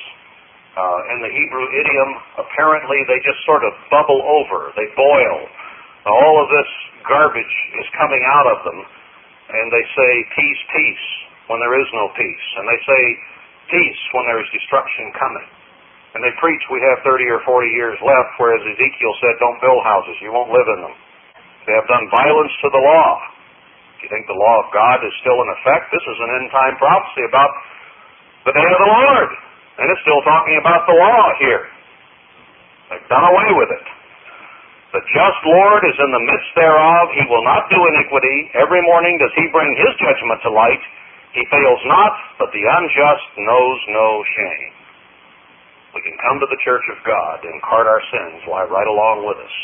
[0.75, 5.39] uh, in the Hebrew idiom, apparently they just sort of bubble over, they boil.
[6.07, 6.71] All of this
[7.07, 11.07] garbage is coming out of them, and they say, Peace, peace,
[11.51, 12.47] when there is no peace.
[12.59, 13.03] And they say,
[13.71, 15.47] Peace, when there is destruction coming.
[16.15, 19.83] And they preach we have 30 or 40 years left, whereas Ezekiel said, don't build
[19.83, 20.95] houses, you won't live in them.
[21.67, 23.34] They have done violence to the law.
[23.99, 25.91] Do you think the law of God is still in effect?
[25.95, 27.53] This is an end time prophecy about
[28.45, 29.31] the day of the Lord.
[29.81, 31.65] And it's still talking about the law here.
[32.91, 33.87] They've done away with it.
[34.95, 37.11] The just Lord is in the midst thereof.
[37.19, 38.55] He will not do iniquity.
[38.55, 40.79] Every morning does he bring his judgment to light.
[41.35, 44.73] He fails not, but the unjust knows no shame.
[45.99, 49.43] We can come to the church of God and cart our sins right along with
[49.43, 49.57] us,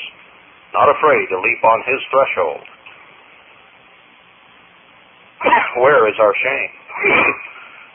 [0.74, 2.66] not afraid to leap on His threshold.
[5.82, 6.72] Where is our shame?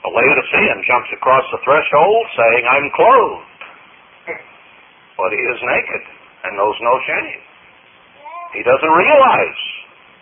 [0.06, 3.50] A Laodicean jumps across the threshold saying, I'm clothed.
[5.18, 6.04] But he is naked
[6.46, 7.42] and knows no shame.
[8.54, 9.60] He doesn't realize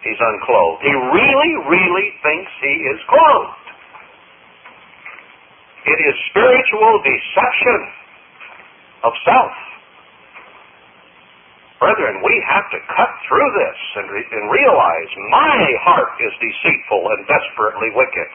[0.03, 0.81] he's unclothed.
[0.83, 3.67] He really, really thinks he is clothed.
[5.83, 7.79] It is spiritual deception
[9.03, 9.51] of self.
[11.83, 17.03] Brethren, we have to cut through this and, re- and realize my heart is deceitful
[17.11, 18.29] and desperately wicked.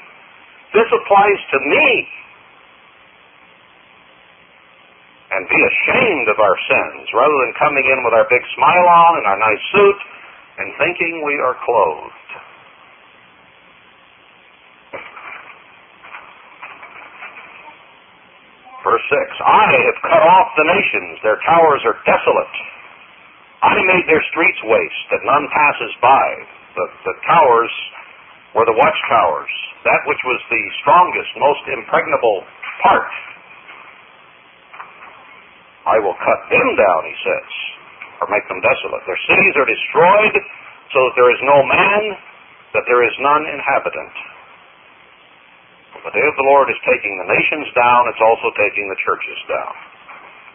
[0.76, 1.88] This applies to me.
[5.32, 9.12] And be ashamed of our sins rather than coming in with our big smile on
[9.16, 10.00] and our nice suit
[10.60, 12.28] and thinking we are clothed.
[18.84, 22.56] Verse 6 I have cut off the nations, their towers are desolate.
[23.58, 26.26] I made their streets waste, that none passes by.
[26.78, 27.74] The, the towers
[28.54, 29.50] were the watchtowers,
[29.82, 32.46] that which was the strongest, most impregnable
[32.86, 33.10] part.
[35.90, 37.50] I will cut them down, he says,
[38.22, 39.02] or make them desolate.
[39.08, 40.36] Their cities are destroyed,
[40.94, 42.02] so that there is no man,
[42.78, 44.14] that there is none inhabitant.
[45.98, 49.38] The day of the Lord is taking the nations down, it's also taking the churches
[49.50, 49.74] down.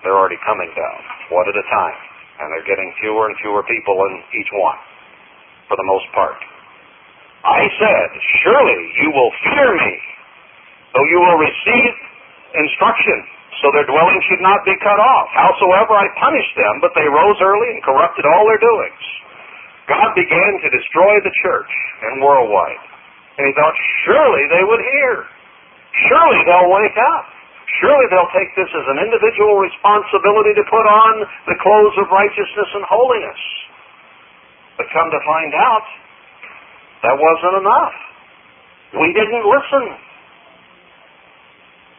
[0.01, 0.99] They're already coming down,
[1.35, 2.12] one at a time.
[2.43, 4.79] And they're getting fewer and fewer people in each one,
[5.71, 6.35] for the most part.
[7.47, 8.07] I said,
[8.43, 9.93] Surely you will fear me,
[10.91, 11.93] though you will receive
[12.55, 13.19] instruction,
[13.63, 15.27] so their dwelling should not be cut off.
[15.31, 19.03] Howsoever I punished them, but they rose early and corrupted all their doings.
[19.87, 21.71] God began to destroy the church
[22.07, 22.83] and worldwide.
[23.39, 25.27] And he thought, surely they would hear.
[26.11, 27.32] Surely they'll wake up.
[27.81, 31.13] Surely they'll take this as an individual responsibility to put on
[31.49, 33.41] the clothes of righteousness and holiness.
[34.77, 35.85] But come to find out,
[37.05, 37.95] that wasn't enough.
[38.99, 39.85] We didn't listen.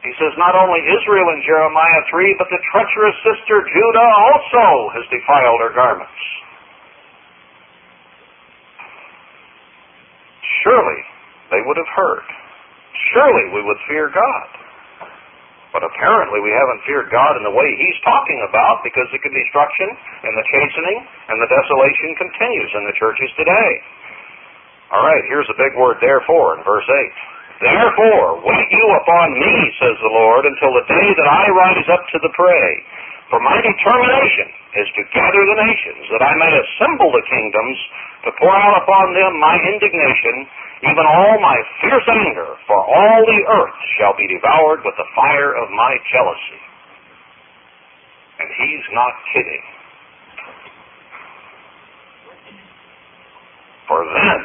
[0.06, 5.04] He says not only Israel in Jeremiah 3, but the treacherous sister Judah also has
[5.10, 6.22] defiled her garments.
[10.64, 11.00] surely
[11.52, 12.26] they would have heard.
[13.12, 14.63] Surely we would fear God.
[15.74, 19.90] But apparently we haven't feared God in the way He's talking about because the destruction
[20.22, 23.70] and the chastening and the desolation continues in the churches today.
[24.94, 27.66] All right, here's a big word, therefore, in verse 8.
[27.66, 32.06] Therefore, wait you upon me, says the Lord, until the day that I rise up
[32.14, 32.70] to the prey.
[33.32, 37.78] For my determination is to gather the nations, that I may assemble the kingdoms,
[38.28, 40.44] to pour out upon them my indignation,
[40.84, 45.56] even all my fierce anger, for all the earth shall be devoured with the fire
[45.56, 46.60] of my jealousy.
[48.44, 49.64] And he's not kidding.
[53.88, 54.40] For then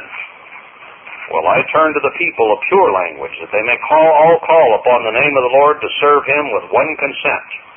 [1.30, 4.68] will I turn to the people a pure language, that they may call all call
[4.82, 7.69] upon the name of the Lord to serve him with one consent.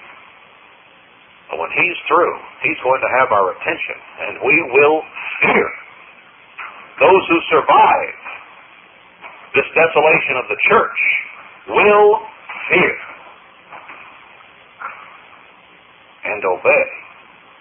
[1.54, 2.36] But when he's through,
[2.66, 5.06] he's going to have our attention, and we will
[5.46, 5.70] fear.
[6.98, 8.18] Those who survive
[9.54, 11.00] this desolation of the church
[11.78, 12.26] will
[12.74, 12.98] fear
[16.26, 16.88] and obey.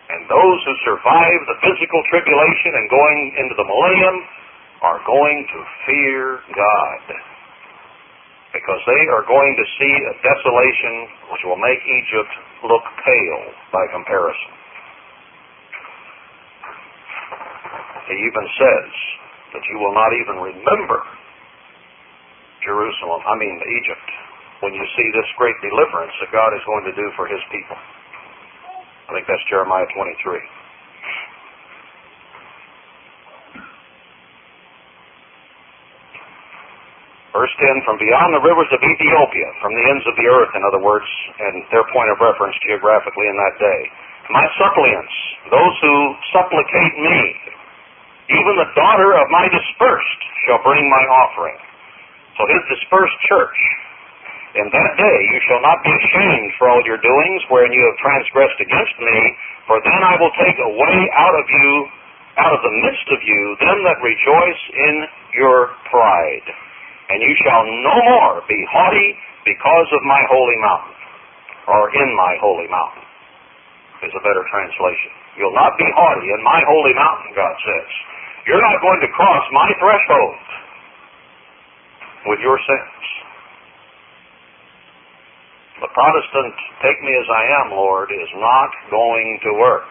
[0.09, 4.17] And those who survive the physical tribulation and going into the millennium
[4.89, 7.05] are going to fear God.
[8.57, 13.45] Because they are going to see a desolation which will make Egypt look pale
[13.75, 14.53] by comparison.
[18.11, 18.91] He even says
[19.55, 21.01] that you will not even remember
[22.63, 24.09] Jerusalem, I mean Egypt,
[24.63, 27.79] when you see this great deliverance that God is going to do for his people.
[29.11, 30.62] I think that's Jeremiah 23.
[37.33, 40.61] Verse 10, from beyond the rivers of Ethiopia, from the ends of the earth, in
[40.69, 41.09] other words,
[41.41, 43.81] and their point of reference geographically in that day.
[44.29, 45.17] My suppliants,
[45.49, 45.97] those who
[46.37, 47.21] supplicate me,
[48.37, 51.57] even the daughter of my dispersed shall bring my offering.
[52.37, 53.59] So his dispersed church,
[54.61, 57.97] in that day you shall not be ashamed for all your doings, wherein you have
[57.97, 59.19] transgressed against me,
[59.65, 61.71] for then I will take away out of you,
[62.45, 64.95] out of the midst of you, them that rejoice in
[65.33, 66.72] your pride
[67.11, 69.11] and you shall no more be haughty
[69.45, 70.99] because of my holy mountain,
[71.67, 73.07] or in my holy mountain,
[74.07, 75.13] is a better translation.
[75.39, 77.91] You'll not be haughty in my holy mountain, God says.
[78.47, 80.43] You're not going to cross my threshold
[82.27, 83.03] with your sins.
[85.83, 89.91] The Protestant, take me as I am, Lord, is not going to work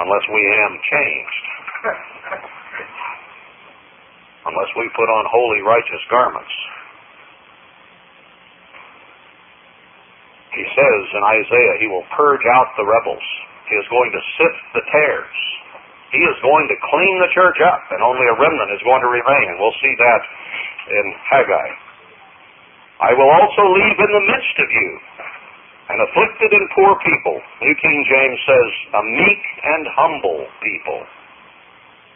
[0.00, 1.44] unless we am changed.
[4.46, 6.54] unless we put on holy, righteous garments.
[10.54, 13.26] He says in Isaiah, He will purge out the rebels.
[13.68, 15.38] He is going to sift the tares.
[16.14, 19.10] He is going to clean the church up, and only a remnant is going to
[19.10, 19.46] remain.
[19.52, 20.22] And we'll see that
[20.96, 21.68] in Haggai.
[23.04, 24.90] I will also leave in the midst of you
[25.92, 27.36] an afflicted and poor people.
[27.62, 31.00] New King James says, a meek and humble people.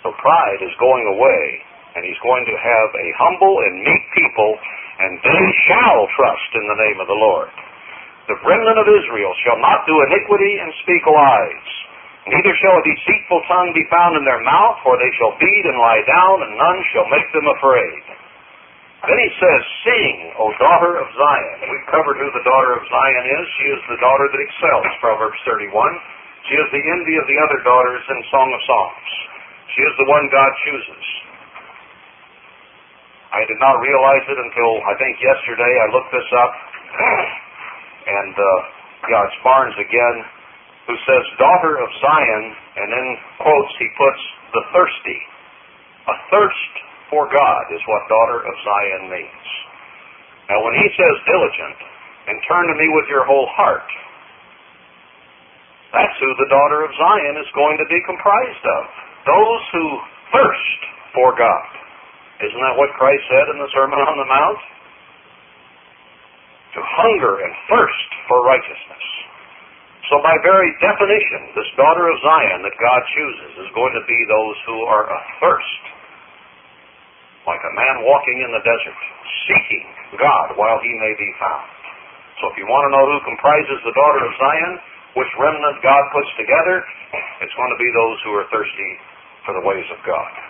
[0.02, 1.44] So pride is going away
[1.96, 4.52] and he's going to have a humble and meek people,
[5.00, 7.50] and they shall trust in the name of the Lord.
[8.30, 11.68] The remnant of Israel shall not do iniquity and speak lies.
[12.30, 15.78] Neither shall a deceitful tongue be found in their mouth, for they shall feed and
[15.80, 18.02] lie down, and none shall make them afraid.
[19.00, 21.58] Then he says, Sing, O daughter of Zion.
[21.72, 23.44] We've covered who the daughter of Zion is.
[23.56, 25.72] She is the daughter that excels, Proverbs 31.
[26.46, 29.08] She is the envy of the other daughters in Song of Songs.
[29.72, 31.04] She is the one God chooses.
[33.30, 35.70] I did not realize it until I think yesterday.
[35.70, 36.52] I looked this up,
[38.20, 38.58] and uh,
[39.06, 40.16] yeah, it's Barnes again,
[40.90, 42.44] who says "daughter of Zion,"
[42.82, 43.06] and then
[43.38, 45.20] quotes he puts the thirsty.
[46.10, 46.72] A thirst
[47.06, 49.46] for God is what daughter of Zion means.
[50.50, 51.78] Now, when he says diligent
[52.26, 53.86] and turn to me with your whole heart,
[55.94, 58.82] that's who the daughter of Zion is going to be comprised of.
[59.26, 59.86] Those who
[60.34, 60.80] thirst
[61.14, 61.79] for God.
[62.40, 64.60] Isn't that what Christ said in the Sermon on the Mount?
[66.72, 69.04] To hunger and thirst for righteousness.
[70.08, 74.18] So by very definition, this daughter of Zion that God chooses is going to be
[74.24, 75.82] those who are athirst,
[77.44, 79.00] like a man walking in the desert,
[79.44, 79.86] seeking
[80.16, 81.68] God while he may be found.
[82.40, 84.72] So if you want to know who comprises the daughter of Zion,
[85.20, 86.80] which remnant God puts together,
[87.44, 88.92] it's going to be those who are thirsty
[89.44, 90.49] for the ways of God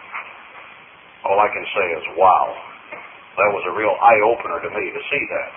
[1.25, 2.47] all I can say is, wow.
[3.37, 5.51] That was a real eye opener to me to see that,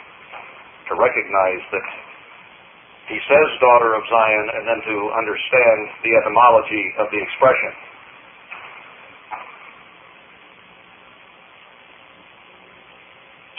[0.91, 1.85] to recognize that
[3.11, 7.73] he says daughter of Zion, and then to understand the etymology of the expression.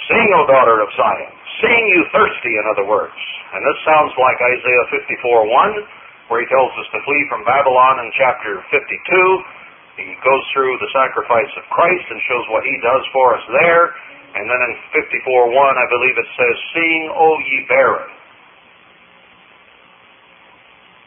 [0.09, 1.33] Sing, O daughter of Zion.
[1.61, 3.17] Sing, you thirsty, in other words.
[3.53, 8.01] And this sounds like Isaiah 54 1, where he tells us to flee from Babylon
[8.01, 8.81] in chapter 52
[9.95, 13.95] he goes through the sacrifice of Christ and shows what he does for us there.
[14.35, 18.11] And then in 54 1, I believe it says, Sing, O ye barren.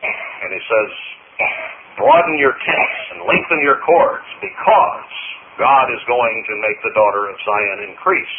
[0.07, 0.89] And he says,
[1.99, 5.11] Broaden your tents and lengthen your cords, because
[5.59, 8.38] God is going to make the daughter of Zion increase.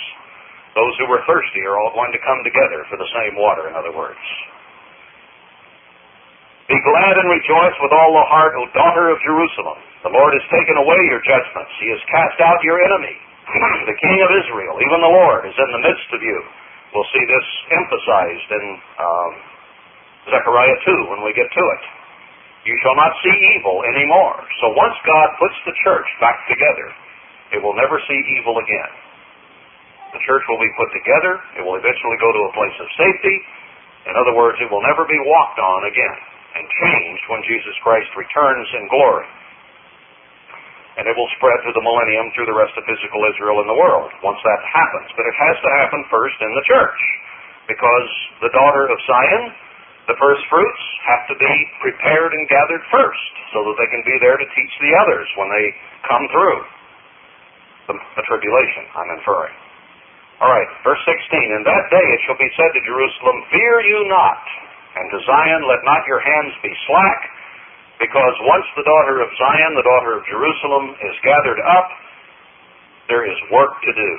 [0.73, 3.75] Those who were thirsty are all going to come together for the same water, in
[3.75, 4.23] other words.
[6.70, 9.81] Be glad and rejoice with all the heart, O daughter of Jerusalem.
[10.07, 11.73] The Lord has taken away your judgments.
[11.83, 13.16] He has cast out your enemy.
[13.91, 16.39] the King of Israel, even the Lord, is in the midst of you.
[16.95, 18.65] We'll see this emphasized in
[18.97, 19.33] um,
[20.31, 21.83] Zechariah 2 when we get to it.
[22.65, 24.39] You shall not see evil anymore.
[24.62, 26.89] So once God puts the church back together,
[27.57, 28.93] it will never see evil again.
[30.15, 31.41] The church will be put together.
[31.61, 33.37] It will eventually go to a place of safety.
[34.09, 36.19] In other words, it will never be walked on again
[36.57, 39.29] and changed when Jesus Christ returns in glory.
[40.99, 43.79] And it will spread through the millennium through the rest of physical Israel in the
[43.79, 45.09] world once that happens.
[45.15, 47.01] But it has to happen first in the church
[47.70, 48.09] because
[48.43, 49.55] the daughter of Zion,
[50.11, 51.55] the first fruits, have to be
[51.87, 55.49] prepared and gathered first so that they can be there to teach the others when
[55.55, 55.66] they
[56.11, 56.59] come through
[57.89, 59.57] the, the tribulation, I'm inferring.
[60.39, 61.57] All right, verse 16.
[61.57, 64.43] In that day it shall be said to Jerusalem, Fear you not,
[64.95, 67.20] and to Zion, let not your hands be slack,
[67.99, 71.89] because once the daughter of Zion, the daughter of Jerusalem, is gathered up,
[73.11, 74.12] there is work to do.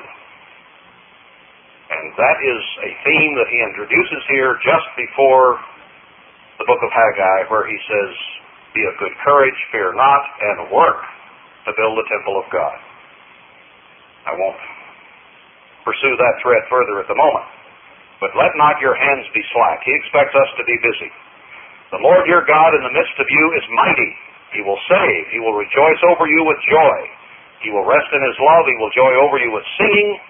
[1.89, 5.57] And that is a theme that he introduces here just before
[6.61, 8.11] the book of Haggai, where he says,
[8.75, 11.01] Be of good courage, fear not, and work
[11.65, 12.77] to build the temple of God.
[14.27, 14.59] I won't
[15.87, 17.47] pursue that thread further at the moment.
[18.19, 19.79] But let not your hands be slack.
[19.87, 21.09] He expects us to be busy.
[21.89, 24.11] The Lord your God in the midst of you is mighty.
[24.53, 25.23] He will save.
[25.33, 26.97] He will rejoice over you with joy.
[27.65, 28.69] He will rest in his love.
[28.69, 30.21] He will joy over you with singing.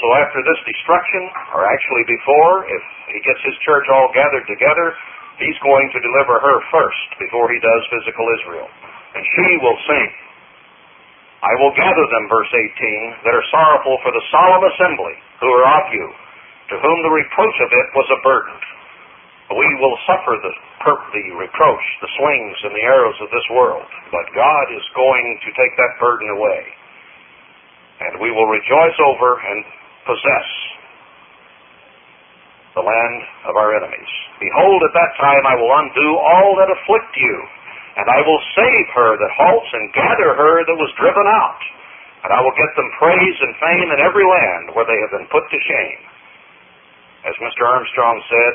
[0.00, 1.22] So after this destruction,
[1.52, 2.82] or actually before, if
[3.12, 4.96] he gets his church all gathered together,
[5.36, 8.68] he's going to deliver her first before he does physical Israel.
[9.12, 10.10] And she will sing.
[11.44, 15.14] I will gather them, verse 18, that are sorrowful for the solemn assembly
[15.44, 16.08] who are of you,
[16.72, 18.56] to whom the reproach of it was a burden.
[19.52, 24.24] We will suffer the, the reproach, the slings, and the arrows of this world, but
[24.32, 26.62] God is going to take that burden away.
[28.02, 29.60] And we will rejoice over and
[30.08, 30.48] possess
[32.74, 34.12] the land of our enemies.
[34.40, 37.36] Behold, at that time I will undo all that afflict you
[37.96, 41.60] and I will save her that halts and gather her that was driven out.
[42.24, 45.28] And I will get them praise and fame in every land where they have been
[45.28, 46.00] put to shame.
[47.28, 47.66] As Mr.
[47.66, 48.54] Armstrong said,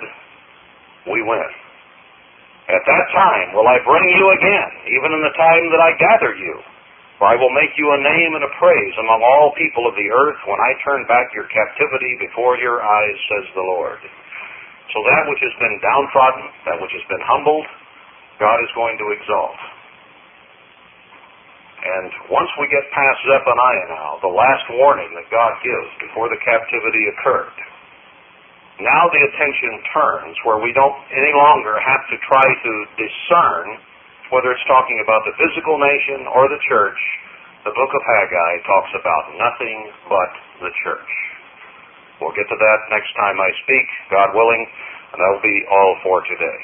[1.08, 1.50] we win.
[2.68, 6.36] At that time will I bring you again, even in the time that I gather
[6.36, 6.56] you.
[7.18, 10.06] For I will make you a name and a praise among all people of the
[10.06, 13.98] earth when I turn back your captivity before your eyes, says the Lord.
[14.94, 17.66] So that which has been downtrodden, that which has been humbled,
[18.38, 19.58] God is going to exalt.
[21.78, 26.42] And once we get past Zephaniah now, the last warning that God gives before the
[26.44, 27.58] captivity occurred,
[28.78, 32.72] now the attention turns where we don't any longer have to try to
[33.02, 33.66] discern
[34.30, 37.00] whether it's talking about the physical nation or the church.
[37.66, 39.78] The book of Haggai talks about nothing
[40.08, 40.32] but
[40.62, 41.12] the church.
[42.22, 44.64] We'll get to that next time I speak, God willing,
[45.14, 46.60] and that'll be all for today.